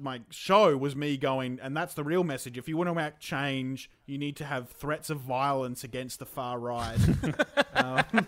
[0.00, 2.56] my show was me going, and that's the real message.
[2.56, 6.26] If you want to act change, you need to have threats of violence against the
[6.26, 6.98] far right.
[7.74, 8.04] um,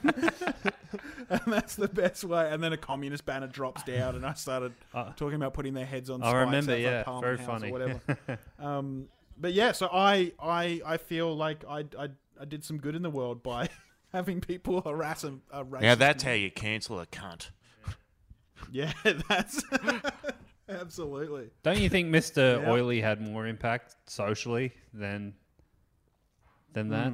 [1.28, 2.50] and that's the best way.
[2.50, 6.10] And then a communist banner drops down, and I started talking about putting their heads
[6.10, 6.22] on.
[6.22, 7.68] I spikes remember, yeah, Parliament very House funny.
[7.68, 8.38] Or whatever.
[8.58, 9.08] um,
[9.38, 12.08] but yeah, so I I I feel like I I,
[12.40, 13.68] I did some good in the world by.
[14.12, 15.82] Having people harass a, a racist.
[15.82, 17.50] Now that's how you cancel a cunt.
[18.72, 18.92] Yeah,
[19.28, 19.62] that's
[20.70, 21.50] absolutely.
[21.62, 22.60] Don't you think Mr.
[22.62, 22.70] Yeah.
[22.70, 25.34] Oily had more impact socially than
[26.72, 27.12] than that?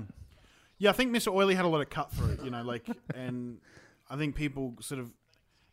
[0.79, 1.33] Yeah, I think Mr.
[1.33, 3.59] Oily had a lot of cut through, you know, like, and
[4.11, 5.11] I think people sort of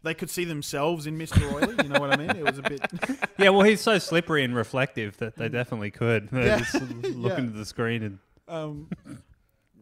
[0.02, 1.42] they could see themselves in Mr.
[1.54, 1.76] Oily.
[1.84, 2.30] You know what I mean?
[2.32, 2.82] It was a bit.
[3.38, 6.30] Yeah, well, he's so slippery and reflective that they definitely could.
[6.30, 6.60] They Yeah.
[6.60, 6.76] just
[7.16, 7.40] look Yeah.
[7.40, 8.90] into the screen and Um,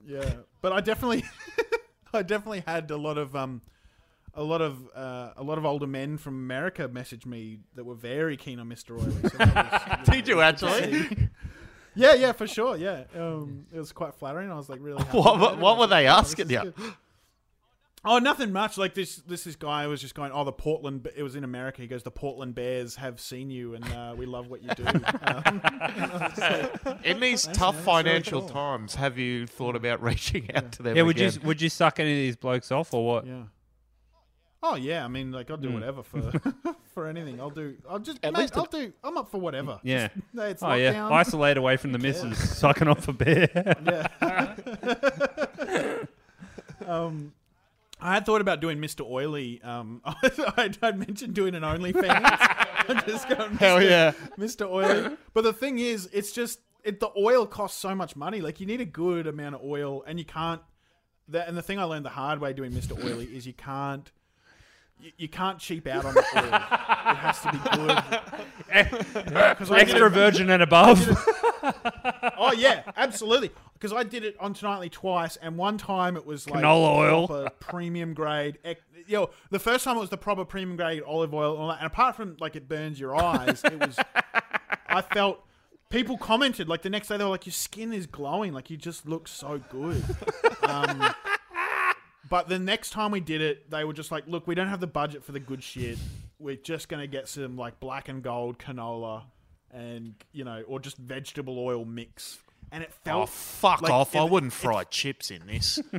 [0.05, 1.23] yeah, but I definitely,
[2.13, 3.61] I definitely had a lot of um,
[4.33, 7.95] a lot of uh, a lot of older men from America messaged me that were
[7.95, 8.91] very keen on Mr.
[8.99, 9.11] Oily.
[9.29, 11.29] So was, Did you actually?
[11.95, 12.77] yeah, yeah, for sure.
[12.77, 14.49] Yeah, um, it was quite flattering.
[14.51, 15.03] I was like really.
[15.03, 16.73] happy What- what- what were they like, oh, this asking you?
[18.03, 18.79] Oh, nothing much.
[18.79, 20.31] Like this, this this guy was just going.
[20.31, 21.07] Oh, the Portland.
[21.15, 21.83] It was in America.
[21.83, 24.83] He goes, the Portland Bears have seen you, and uh, we love what you do.
[25.23, 30.49] Um, and I was like, In these tough financial times, have you thought about reaching
[30.55, 30.95] out to them?
[30.97, 31.03] yeah.
[31.03, 33.27] Would you would you suck any of these blokes off or what?
[33.27, 33.43] yeah.
[34.63, 35.03] Oh yeah.
[35.03, 36.31] I mean, like I'll do whatever for
[36.93, 37.39] for anything.
[37.39, 37.75] I'll do.
[37.89, 38.19] I'll just.
[38.23, 38.93] At mate, least I'll do.
[39.03, 39.79] I'm up for whatever.
[39.83, 40.09] Yeah.
[40.33, 41.11] No, it's Oh yeah, lockdown.
[41.11, 43.49] isolate away from the missus, sucking off a beer.
[46.85, 47.33] Um,
[47.99, 49.05] I had thought about doing Mr.
[49.07, 49.61] Oily.
[49.61, 50.01] Um,
[50.57, 52.85] I'd, I'd mentioned doing an OnlyFans.
[52.89, 54.13] I'm just going, Hell yeah.
[54.37, 54.67] Mr.
[54.67, 55.15] Oily.
[55.33, 58.41] But the thing is, it's just it, the oil costs so much money.
[58.41, 60.61] Like you need a good amount of oil, and you can't.
[61.27, 62.97] That and the thing I learned the hard way doing Mr.
[63.05, 64.11] Oily is you can't.
[65.01, 66.45] You, you can't cheap out on the oil.
[66.45, 69.71] it has to be good.
[69.79, 70.99] Extra virgin and above.
[72.37, 73.51] Oh yeah, absolutely.
[73.73, 77.27] Because I did it on Tonightly twice, and one time it was like Canola oil.
[77.27, 78.57] proper premium grade.
[78.63, 81.67] ec- Yo, the first time it was the proper premium grade olive oil, and, all
[81.69, 83.97] that, and apart from like it burns your eyes, it was.
[84.87, 85.43] I felt
[85.89, 88.77] people commented like the next day they were like, "Your skin is glowing, like you
[88.77, 90.03] just look so good."
[90.63, 91.13] um,
[92.31, 94.79] but the next time we did it, they were just like, "Look, we don't have
[94.79, 95.99] the budget for the good shit.
[96.39, 99.23] We're just gonna get some like black and gold canola."
[99.73, 102.39] And you know, or just vegetable oil mix,
[102.71, 104.15] and it felt Oh fuck like off!
[104.15, 105.79] I wouldn't it- fry chips in this.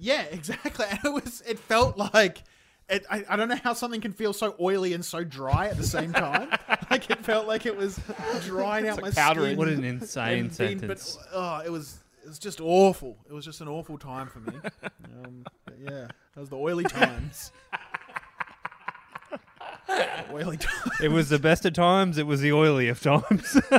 [0.00, 0.84] Yeah, exactly.
[0.90, 1.40] And it was.
[1.46, 2.42] It felt like.
[2.86, 5.78] It, I, I don't know how something can feel so oily and so dry at
[5.78, 6.50] the same time.
[6.90, 7.98] like it felt like it was
[8.44, 9.46] drying out my powdering.
[9.54, 9.56] skin.
[9.58, 11.16] what an insane and being- sentence.
[11.16, 11.98] But oh, it was.
[12.24, 13.18] It was just awful.
[13.28, 14.54] It was just an awful time for me.
[15.24, 17.52] Um, but yeah, that was the oily times.
[19.86, 21.00] The oily times.
[21.00, 22.18] It was the best of times.
[22.18, 23.56] It was the oily of times.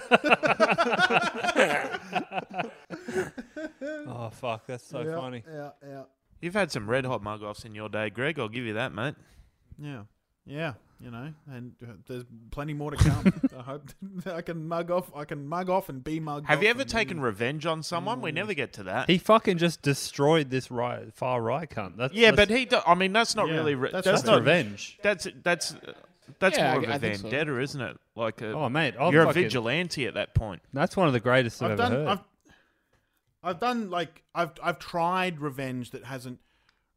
[4.07, 5.43] oh fuck, that's so yeah, funny.
[5.51, 6.03] Yeah, yeah,
[6.41, 8.39] You've had some red hot mug offs in your day, Greg.
[8.39, 9.15] I'll give you that, mate.
[9.77, 10.03] yeah,
[10.45, 10.73] yeah.
[11.01, 13.33] You know, and uh, there's plenty more to come.
[13.59, 13.83] I hope
[14.25, 15.11] I can mug off.
[15.13, 16.47] I can mug off and be mugged.
[16.47, 18.21] Have you ever taken revenge on someone?
[18.21, 19.09] We never get to that.
[19.09, 21.97] He fucking just destroyed this right far right cunt.
[21.97, 22.65] That's, yeah, that's, but he.
[22.65, 23.75] Do, I mean, that's not Yeah, really.
[23.75, 24.39] Re- that's that's, that's not.
[24.39, 24.97] revenge.
[25.03, 25.91] That's that's uh,
[26.39, 27.21] that's Yeah, more I- of a I think so.
[27.23, 27.97] vendetta, isn't it?
[28.15, 30.61] Like a, Oh mate, I've you're a vigilante at that point.
[30.73, 31.91] That's one of the greatest I've, I've ever done.
[31.91, 32.07] heard.
[32.07, 32.19] I've,
[33.43, 36.39] I've done like I've I've tried revenge that hasn't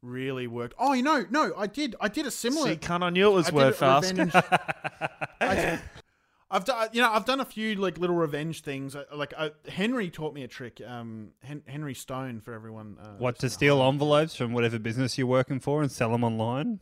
[0.03, 0.75] really worked.
[0.79, 1.97] Oh, you know, no, I did.
[2.01, 2.71] I did a similar.
[2.71, 4.31] See, cunt, I knew it was I worth asking.
[5.41, 5.81] I,
[6.51, 8.97] I've done, you know, I've done a few like little revenge things.
[8.97, 10.81] Uh, Like uh, Henry taught me a trick.
[10.87, 12.97] Um, Hen- Henry Stone for everyone.
[13.01, 16.81] Uh, what to steal envelopes from whatever business you're working for and sell them online?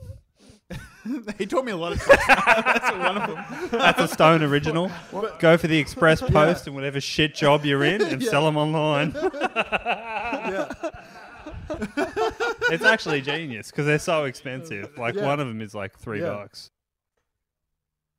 [1.39, 2.21] he taught me a lot of stuff.
[2.27, 3.71] That's one of them.
[3.71, 4.91] That's a Stone original.
[5.39, 9.13] Go for the express post and whatever shit job you're in and sell them online.
[9.15, 10.69] Yeah.
[12.71, 14.97] It's actually genius because they're so expensive.
[14.99, 15.27] Like Yeah.
[15.27, 16.31] one of them is like three Yeah.
[16.31, 16.71] bucks.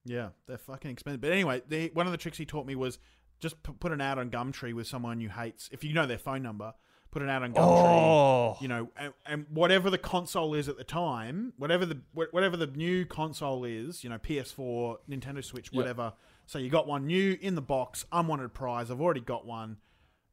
[0.05, 1.19] Yeah, they're fucking expensive.
[1.21, 2.97] But anyway, the, one of the tricks he taught me was
[3.39, 5.67] just p- put an ad on Gumtree with someone you hate.
[5.71, 6.73] If you know their phone number,
[7.11, 7.57] put an ad on Gumtree.
[7.59, 12.33] Oh, You know, and, and whatever the console is at the time, whatever the wh-
[12.33, 16.13] whatever the new console is, you know, PS4, Nintendo Switch, whatever.
[16.45, 18.89] So you got one new in the box, unwanted prize.
[18.89, 19.77] I've already got one.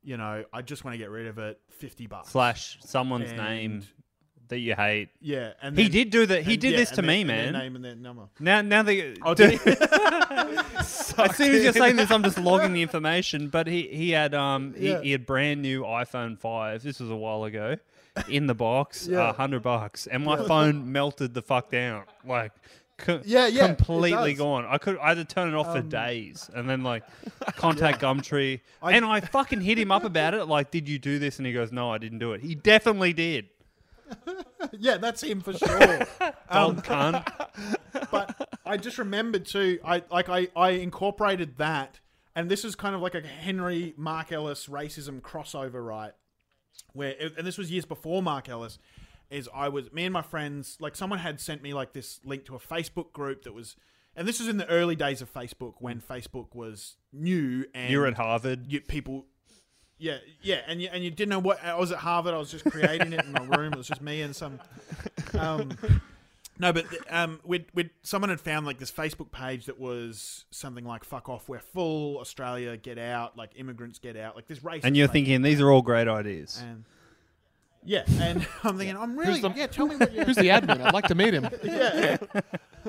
[0.05, 1.59] You know, I just want to get rid of it.
[1.71, 2.29] Fifty bucks.
[2.31, 3.83] slash someone's And- name
[4.49, 5.09] that you hate.
[5.23, 6.43] Yeah, and He did do that.
[6.43, 7.53] He and- did yeah, this to their- me, and their man.
[7.55, 8.25] name and their number.
[8.39, 9.15] Now, now they.
[9.23, 9.71] Oh, did he?
[10.41, 13.49] as soon as you're saying this, I'm just logging the information.
[13.49, 15.01] But he, he had um he, Yeah.
[15.01, 16.83] he had brand new iPhone five.
[16.83, 17.77] This was a while ago,
[18.29, 19.33] in the box, a Yeah.
[19.33, 22.53] hundred bucks, and my phone melted the fuck down, like.
[22.97, 24.67] Co- Yeah, yeah, completely gone.
[24.69, 27.03] I could, I had to turn it off for um, days, and then like
[27.57, 30.45] contact Gumtree, and I fucking hit him up about it.
[30.45, 31.39] Like, did you do this?
[31.39, 32.41] And he goes, No, I didn't do it.
[32.41, 33.49] He definitely did.
[34.73, 35.79] yeah, that's him for sure.
[36.51, 38.09] Old um, cunt.
[38.11, 39.79] but I just remembered too.
[39.85, 42.01] I like I I incorporated that,
[42.35, 46.13] and this is kind of like a Henry Mark Ellis racism crossover, right?
[46.93, 48.79] Where and this was years before Mark Ellis.
[49.31, 52.45] Is I was me and my friends like someone had sent me like this link
[52.47, 53.75] to a Facebook group that was,
[54.15, 58.07] and this was in the early days of Facebook when Facebook was new and You're
[58.07, 58.71] at Harvard.
[58.71, 59.27] you, people
[59.97, 62.51] yeah yeah and you, and you didn't know what i was at harvard i was
[62.51, 64.59] just creating it in my room it was just me and some
[65.39, 65.71] um
[66.59, 70.85] no but um we'd, we'd someone had found like this facebook page that was something
[70.85, 74.83] like fuck off we're full australia get out like immigrants get out like this race
[74.83, 76.61] And you're thinking these are all great ideas.
[76.61, 76.85] and
[77.85, 80.81] yeah and i'm thinking i'm really the- yeah tell me what you Who's the admin?
[80.81, 81.49] I'd like to meet him.
[81.63, 82.17] yeah.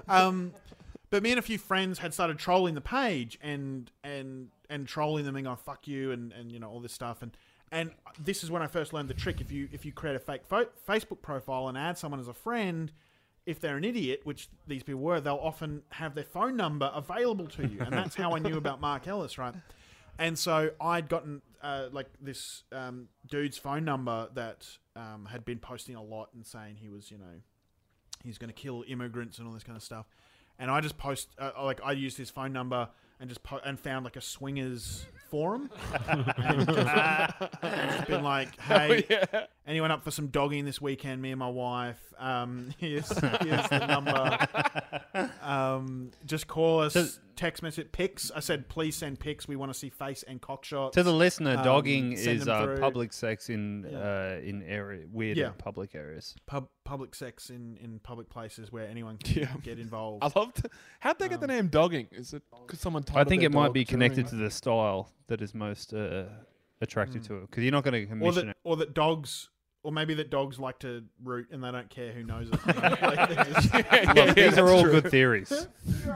[0.08, 0.54] um,
[1.10, 5.26] but me and a few friends had started trolling the page and and and trolling
[5.26, 7.36] them and going fuck you and and you know all this stuff and
[7.72, 9.42] and this is when I first learned the trick.
[9.42, 12.34] If you if you create a fake fo- Facebook profile and add someone as a
[12.34, 12.92] friend,
[13.46, 17.48] if they're an idiot, which these people were, they'll often have their phone number available
[17.48, 19.56] to you, and that's how I knew about Mark Ellis, right?
[20.18, 25.60] And so I'd gotten uh, like this um, dude's phone number that um, had been
[25.60, 27.42] posting a lot and saying he was, you know,
[28.24, 30.06] he's going to kill immigrants and all this kind of stuff.
[30.58, 32.88] And I just post, uh, like, I used his phone number
[33.20, 35.70] and just po- and found like a swingers forum,
[36.38, 36.88] and just,
[37.62, 39.04] and just been like, "Hey,
[39.66, 41.22] anyone up for some dogging this weekend?
[41.22, 42.14] Me and my wife.
[42.18, 45.30] Um, here's here's the number.
[45.42, 47.20] Um, just call us.
[47.36, 48.32] Text message pics.
[48.36, 49.48] I said, please send pics.
[49.48, 50.96] We want to see face and cock shots.
[50.96, 55.38] To the listener, Um, dogging send is uh, public sex in uh, in area weird
[55.38, 55.50] Yeah.
[55.58, 56.36] public areas.
[56.46, 59.54] Pub- public sex in, in public places where anyone can Yeah.
[59.64, 60.24] get involved.
[60.36, 60.68] I loved.
[61.00, 62.08] How'd they get the name dogging?
[62.12, 63.04] Is it because someone?
[63.14, 66.26] I think it might be connected to the style that is most uh,
[66.82, 68.58] attractive to it because you're not going to or commission that, it.
[68.64, 69.50] or that dogs,
[69.86, 72.60] or maybe that dogs like to root and they don't care who knows it.
[73.02, 73.74] Like, they just-
[74.16, 75.50] Look, these are all good theories.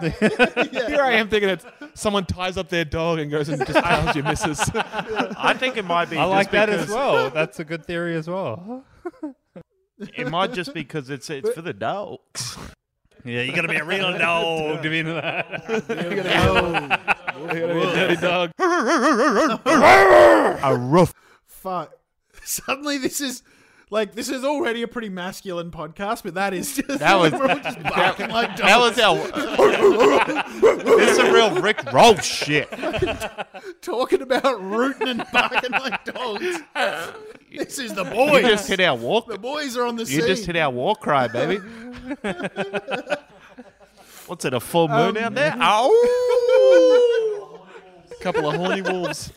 [0.02, 1.64] Here I am thinking that
[1.94, 4.60] someone ties up their dog and goes and just tells your missus.
[4.74, 6.18] I think it might be.
[6.18, 7.30] I like that as well.
[7.30, 8.84] That's a good theory as well.
[10.18, 12.58] It might just be because it's it's for the dogs.
[13.26, 15.68] Yeah, you got to be a real dog to be into that.
[15.88, 16.22] Dirty
[18.16, 18.52] dog.
[20.64, 21.14] A rough.
[21.46, 21.92] Fuck.
[22.44, 23.44] Suddenly, this is
[23.92, 27.32] like this is already a pretty masculine podcast, but that is just That was-
[27.64, 28.62] just barking like dogs.
[28.62, 29.16] That was our.
[30.98, 32.70] this is a real Rick Roll shit.
[33.82, 36.60] talking about rooting and barking like dogs.
[37.52, 38.42] This is the You boys.
[38.44, 39.28] just hit our walk.
[39.28, 40.28] the boys are on the You scene.
[40.28, 41.58] just hit our war cry, baby.
[44.28, 44.54] What's it?
[44.54, 45.56] A full moon um, out there?
[45.60, 47.66] Oh.
[48.12, 49.32] A couple of horny wolves.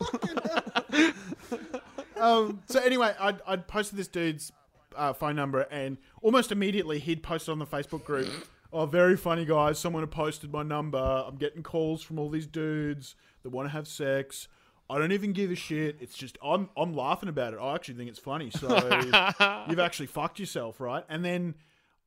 [2.23, 4.53] Um, so anyway, I'd, I'd posted this dude's
[4.97, 8.29] uh, phone number, and almost immediately he'd posted on the Facebook group.
[8.73, 9.79] Oh, very funny guys!
[9.79, 10.99] Someone had posted my number.
[10.99, 14.49] I'm getting calls from all these dudes that want to have sex.
[14.89, 15.97] I don't even give a shit.
[16.01, 17.59] It's just I'm I'm laughing about it.
[17.59, 18.51] I actually think it's funny.
[18.51, 18.69] So
[19.69, 21.05] you've actually fucked yourself, right?
[21.09, 21.55] And then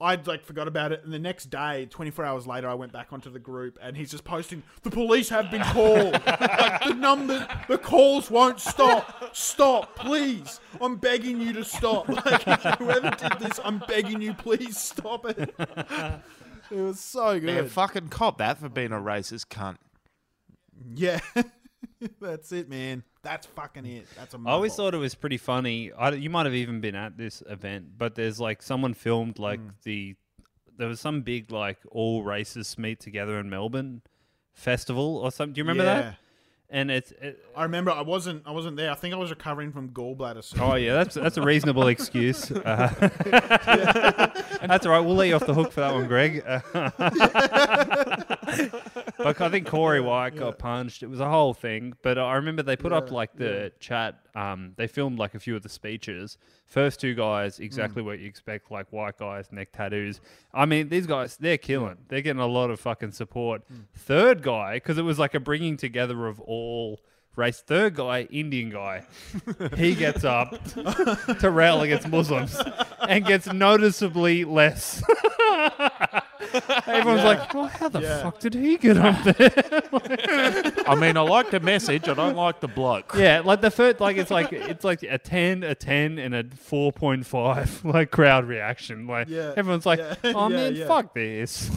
[0.02, 3.14] I'd like forgot about it, and the next day, 24 hours later, I went back
[3.14, 6.12] onto the group, and he's just posting, "The police have been called.
[6.28, 9.34] like, the number, the calls won't stop.
[9.34, 10.60] Stop, please.
[10.82, 12.10] I'm begging you to stop.
[12.26, 12.44] Like
[12.78, 15.56] whoever did this, I'm begging you, please stop it."
[16.72, 17.50] It was so good.
[17.50, 17.72] Yeah, good.
[17.72, 19.78] fucking cop that for being a racist cunt.
[20.94, 21.20] Yeah,
[22.22, 23.04] that's it, man.
[23.26, 24.06] That's fucking it.
[24.16, 24.40] That's a.
[24.46, 25.92] I always thought it was pretty funny.
[25.92, 29.60] I, you might have even been at this event, but there's like someone filmed like
[29.60, 29.72] Mm.
[29.84, 30.16] the
[30.78, 34.02] there was some big like all races meet together in Melbourne
[34.54, 35.54] festival or something.
[35.54, 36.02] Do you remember Yeah.
[36.02, 36.16] that?
[36.70, 38.42] And it's it, I remember I wasn't.
[38.46, 38.92] I wasn't there.
[38.92, 40.44] I think I was recovering from gallbladder.
[40.60, 42.50] oh yeah, that's that's a reasonable excuse.
[42.52, 42.90] Uh,
[44.68, 45.00] that's all right.
[45.00, 46.44] We'll let you off the hook for that one, Greg.
[49.26, 51.02] Like I think Corey White got punched.
[51.02, 51.94] It was a whole thing.
[52.04, 54.20] But I remember they put up like the chat.
[54.36, 56.38] Um, they filmed like a few of the speeches.
[56.68, 60.20] First two guys, exactly what you expect, like white guys, neck tattoos.
[60.54, 61.98] I mean, these guys, they're killing.
[62.08, 63.64] They're getting a lot of fucking support.
[63.96, 67.02] Third guy, because it was like a bringing together of all
[67.36, 67.62] race.
[67.62, 69.04] Third guy, Indian guy,
[69.76, 70.62] he gets up
[71.40, 72.58] to rail against Muslims
[73.08, 75.04] and gets noticeably less.
[76.88, 78.24] Everyone's like, well, how the Yeah.
[78.24, 79.52] fuck did he get up there?
[80.88, 82.08] I mean, I like the message.
[82.08, 83.14] I don't like the bloke.
[83.18, 86.44] yeah, like the first, like it's like it's like a ten, a ten, and a
[86.56, 89.08] four point five, like crowd reaction.
[89.08, 90.88] Like Yeah, everyone's like, yeah, oh yeah, man, yeah.
[90.88, 91.70] fuck this.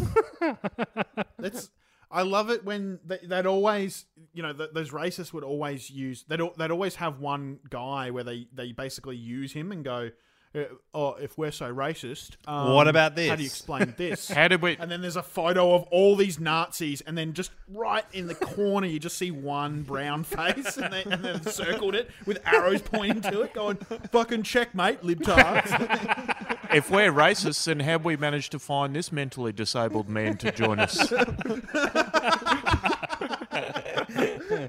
[1.39, 1.71] That's
[2.11, 6.25] I love it when they, they'd always, you know, th- those racists would always use
[6.29, 10.11] they'd they'd always have one guy where they they basically use him and go,
[10.55, 10.61] uh,
[10.95, 13.29] oh, if we're so racist, um, What about this?
[13.29, 14.29] How do you explain this?
[14.39, 14.77] How did we?
[14.79, 18.35] and then there's a photo of all these Nazis, and then just right in the
[18.35, 22.81] corner, you just see one brown face, and, they, and then circled it with arrows
[22.81, 23.77] pointing to it, going,
[24.11, 26.45] fucking checkmate, libtards.
[26.71, 30.53] If we're racists, then how have we managed to find this mentally disabled man to
[30.53, 31.11] join us?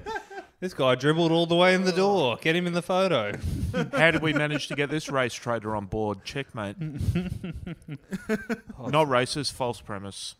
[0.60, 2.38] this guy dribbled all the way in the door.
[2.40, 3.32] Get him in the photo.
[3.92, 6.24] How did we manage to get this race trader on board?
[6.24, 6.76] Checkmate.
[6.80, 10.34] Not racist, false premise.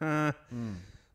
[0.00, 0.32] Oh,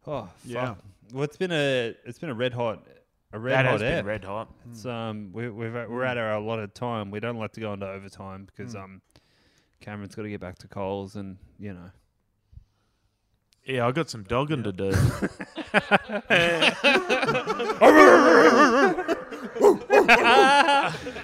[0.03, 0.35] fuck.
[0.45, 0.75] Yeah.
[1.13, 2.85] Well, it's been a it's been a red hot
[3.33, 4.53] a red That hot has been red hot.
[4.69, 7.11] It's, um, we, we've we're at our allotted time.
[7.11, 9.01] We don't like to go into overtime because um,
[9.79, 11.91] Cameron's got to get back to Coles, and you know.
[13.65, 14.91] Yeah, I got some dogging to do.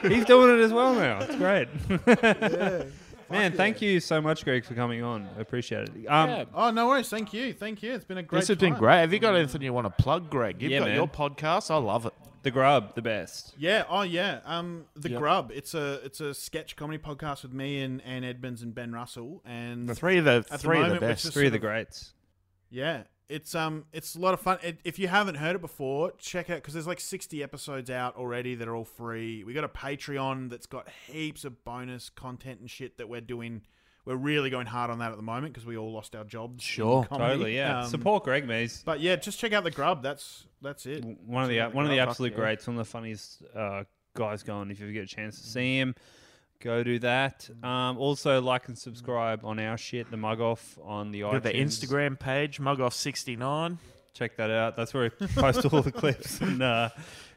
[0.03, 1.19] He's doing it as well now.
[1.21, 1.67] It's great.
[3.29, 5.27] Man, thank you so much, Greg, for coming on.
[5.37, 6.05] I appreciate it.
[6.07, 7.09] Um, oh, no worries.
[7.09, 7.51] Thank you.
[7.53, 7.93] Thank you.
[7.93, 8.79] It's been a great this has been time.
[8.79, 8.99] great.
[9.01, 10.61] Have you got anything you want to plug, Greg?
[10.61, 10.95] You've Yeah, got man.
[10.95, 11.69] your podcast.
[11.69, 12.13] I love it.
[12.43, 13.53] The Grub, the best.
[13.57, 14.39] Yeah, oh yeah.
[14.45, 15.19] Um, the Yep.
[15.19, 15.51] Grub.
[15.53, 19.41] It's a it's a sketch comedy podcast with me and Anne Edmonds and Ben Russell.
[19.43, 21.23] And The three of the the three of the moment, we're best.
[21.23, 22.13] just Three of the greats.
[22.69, 24.59] Yeah, it's um, it's a lot of fun.
[24.63, 28.15] It, if you haven't heard it before, check out because there's like 60 episodes out
[28.15, 29.43] already that are all free.
[29.43, 33.61] We got a Patreon that's got heaps of bonus content and shit that we're doing.
[34.05, 36.63] We're really going hard on that at the moment because we all lost our jobs.
[36.63, 37.05] Sure.
[37.09, 37.81] Totally, yeah.
[37.81, 38.81] Um, Support Greg Mays.
[38.85, 40.01] But yeah, just check out the Grub.
[40.01, 41.03] That's that's it.
[41.03, 42.39] One of the Check out one of the absolute yeah.
[42.39, 43.83] greats, one of the funniest uh,
[44.15, 44.71] guys going.
[44.71, 45.93] If you ever get a chance to see him,
[46.59, 47.49] go do that.
[47.63, 51.53] Um, also, like and subscribe on our shit, the Mug Off on the Got the.
[51.53, 53.79] Instagram page, Mug Off 69
[54.17, 54.75] Check that out.
[54.75, 56.89] That's where we post all the clips, and uh,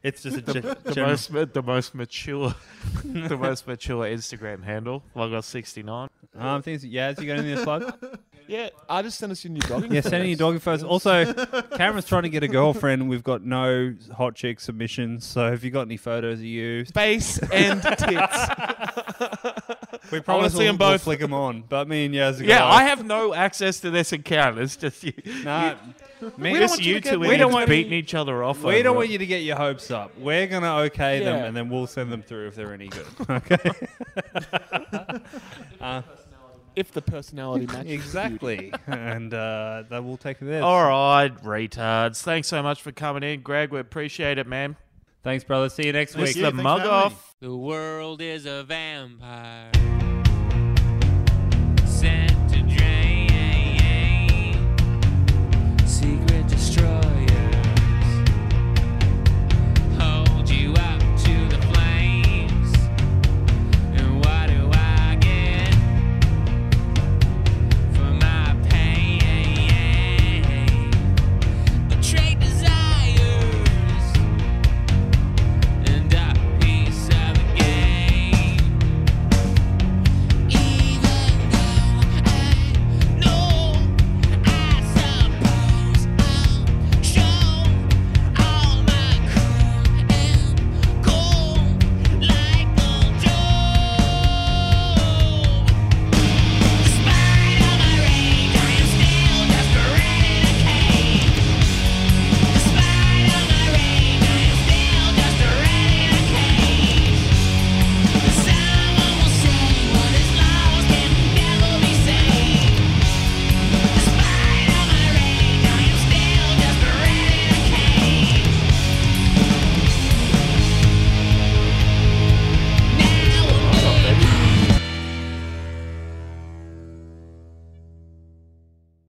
[0.03, 2.55] it's just a ge- The general- most, ma- the most mature,
[3.05, 6.09] the most mature Instagram handle, Mugoff69.
[6.39, 6.85] Um, things.
[6.85, 7.95] Yeah, you got anything to plug?
[8.49, 9.93] Yeah, I just sent us your new dog.
[9.93, 10.83] Yeah, send in your doggy photos.
[10.83, 11.33] Also,
[11.77, 13.09] Cameron's trying to get a girlfriend.
[13.09, 15.25] We've got no hot chick submissions.
[15.25, 18.11] So have you got any photos of you, Face and tits.
[18.11, 18.17] we
[20.19, 21.03] wanna promise see we'll, 'em we'll both.
[21.03, 21.63] flick them on.
[21.69, 24.59] But me and Yaz, are Yeah, gonna- I have no access to this account.
[24.59, 25.13] It's just you.
[25.45, 25.75] Nah,
[26.37, 28.43] me, Just want you you to get- two we don't idiots want- beating each other
[28.43, 28.63] off.
[28.65, 28.99] We over don't it.
[28.99, 30.17] want you to get your hopes up.
[30.19, 31.45] We're gonna okay them, Yeah.
[31.47, 33.07] and then we'll send them through if they're any good.
[33.31, 33.71] Okay.
[36.77, 37.91] if the personality matches.
[37.91, 40.63] exactly, and uh, that will take this.
[40.63, 42.23] All right, retards.
[42.23, 43.71] Thanks so much for coming in, Greg.
[43.73, 44.77] We appreciate it, man.
[45.23, 45.69] Thanks, brother.
[45.69, 46.35] See you next It's week.
[46.37, 46.97] the Thanks for mug having me.
[47.05, 47.35] off.
[47.41, 49.71] The world is a vampire.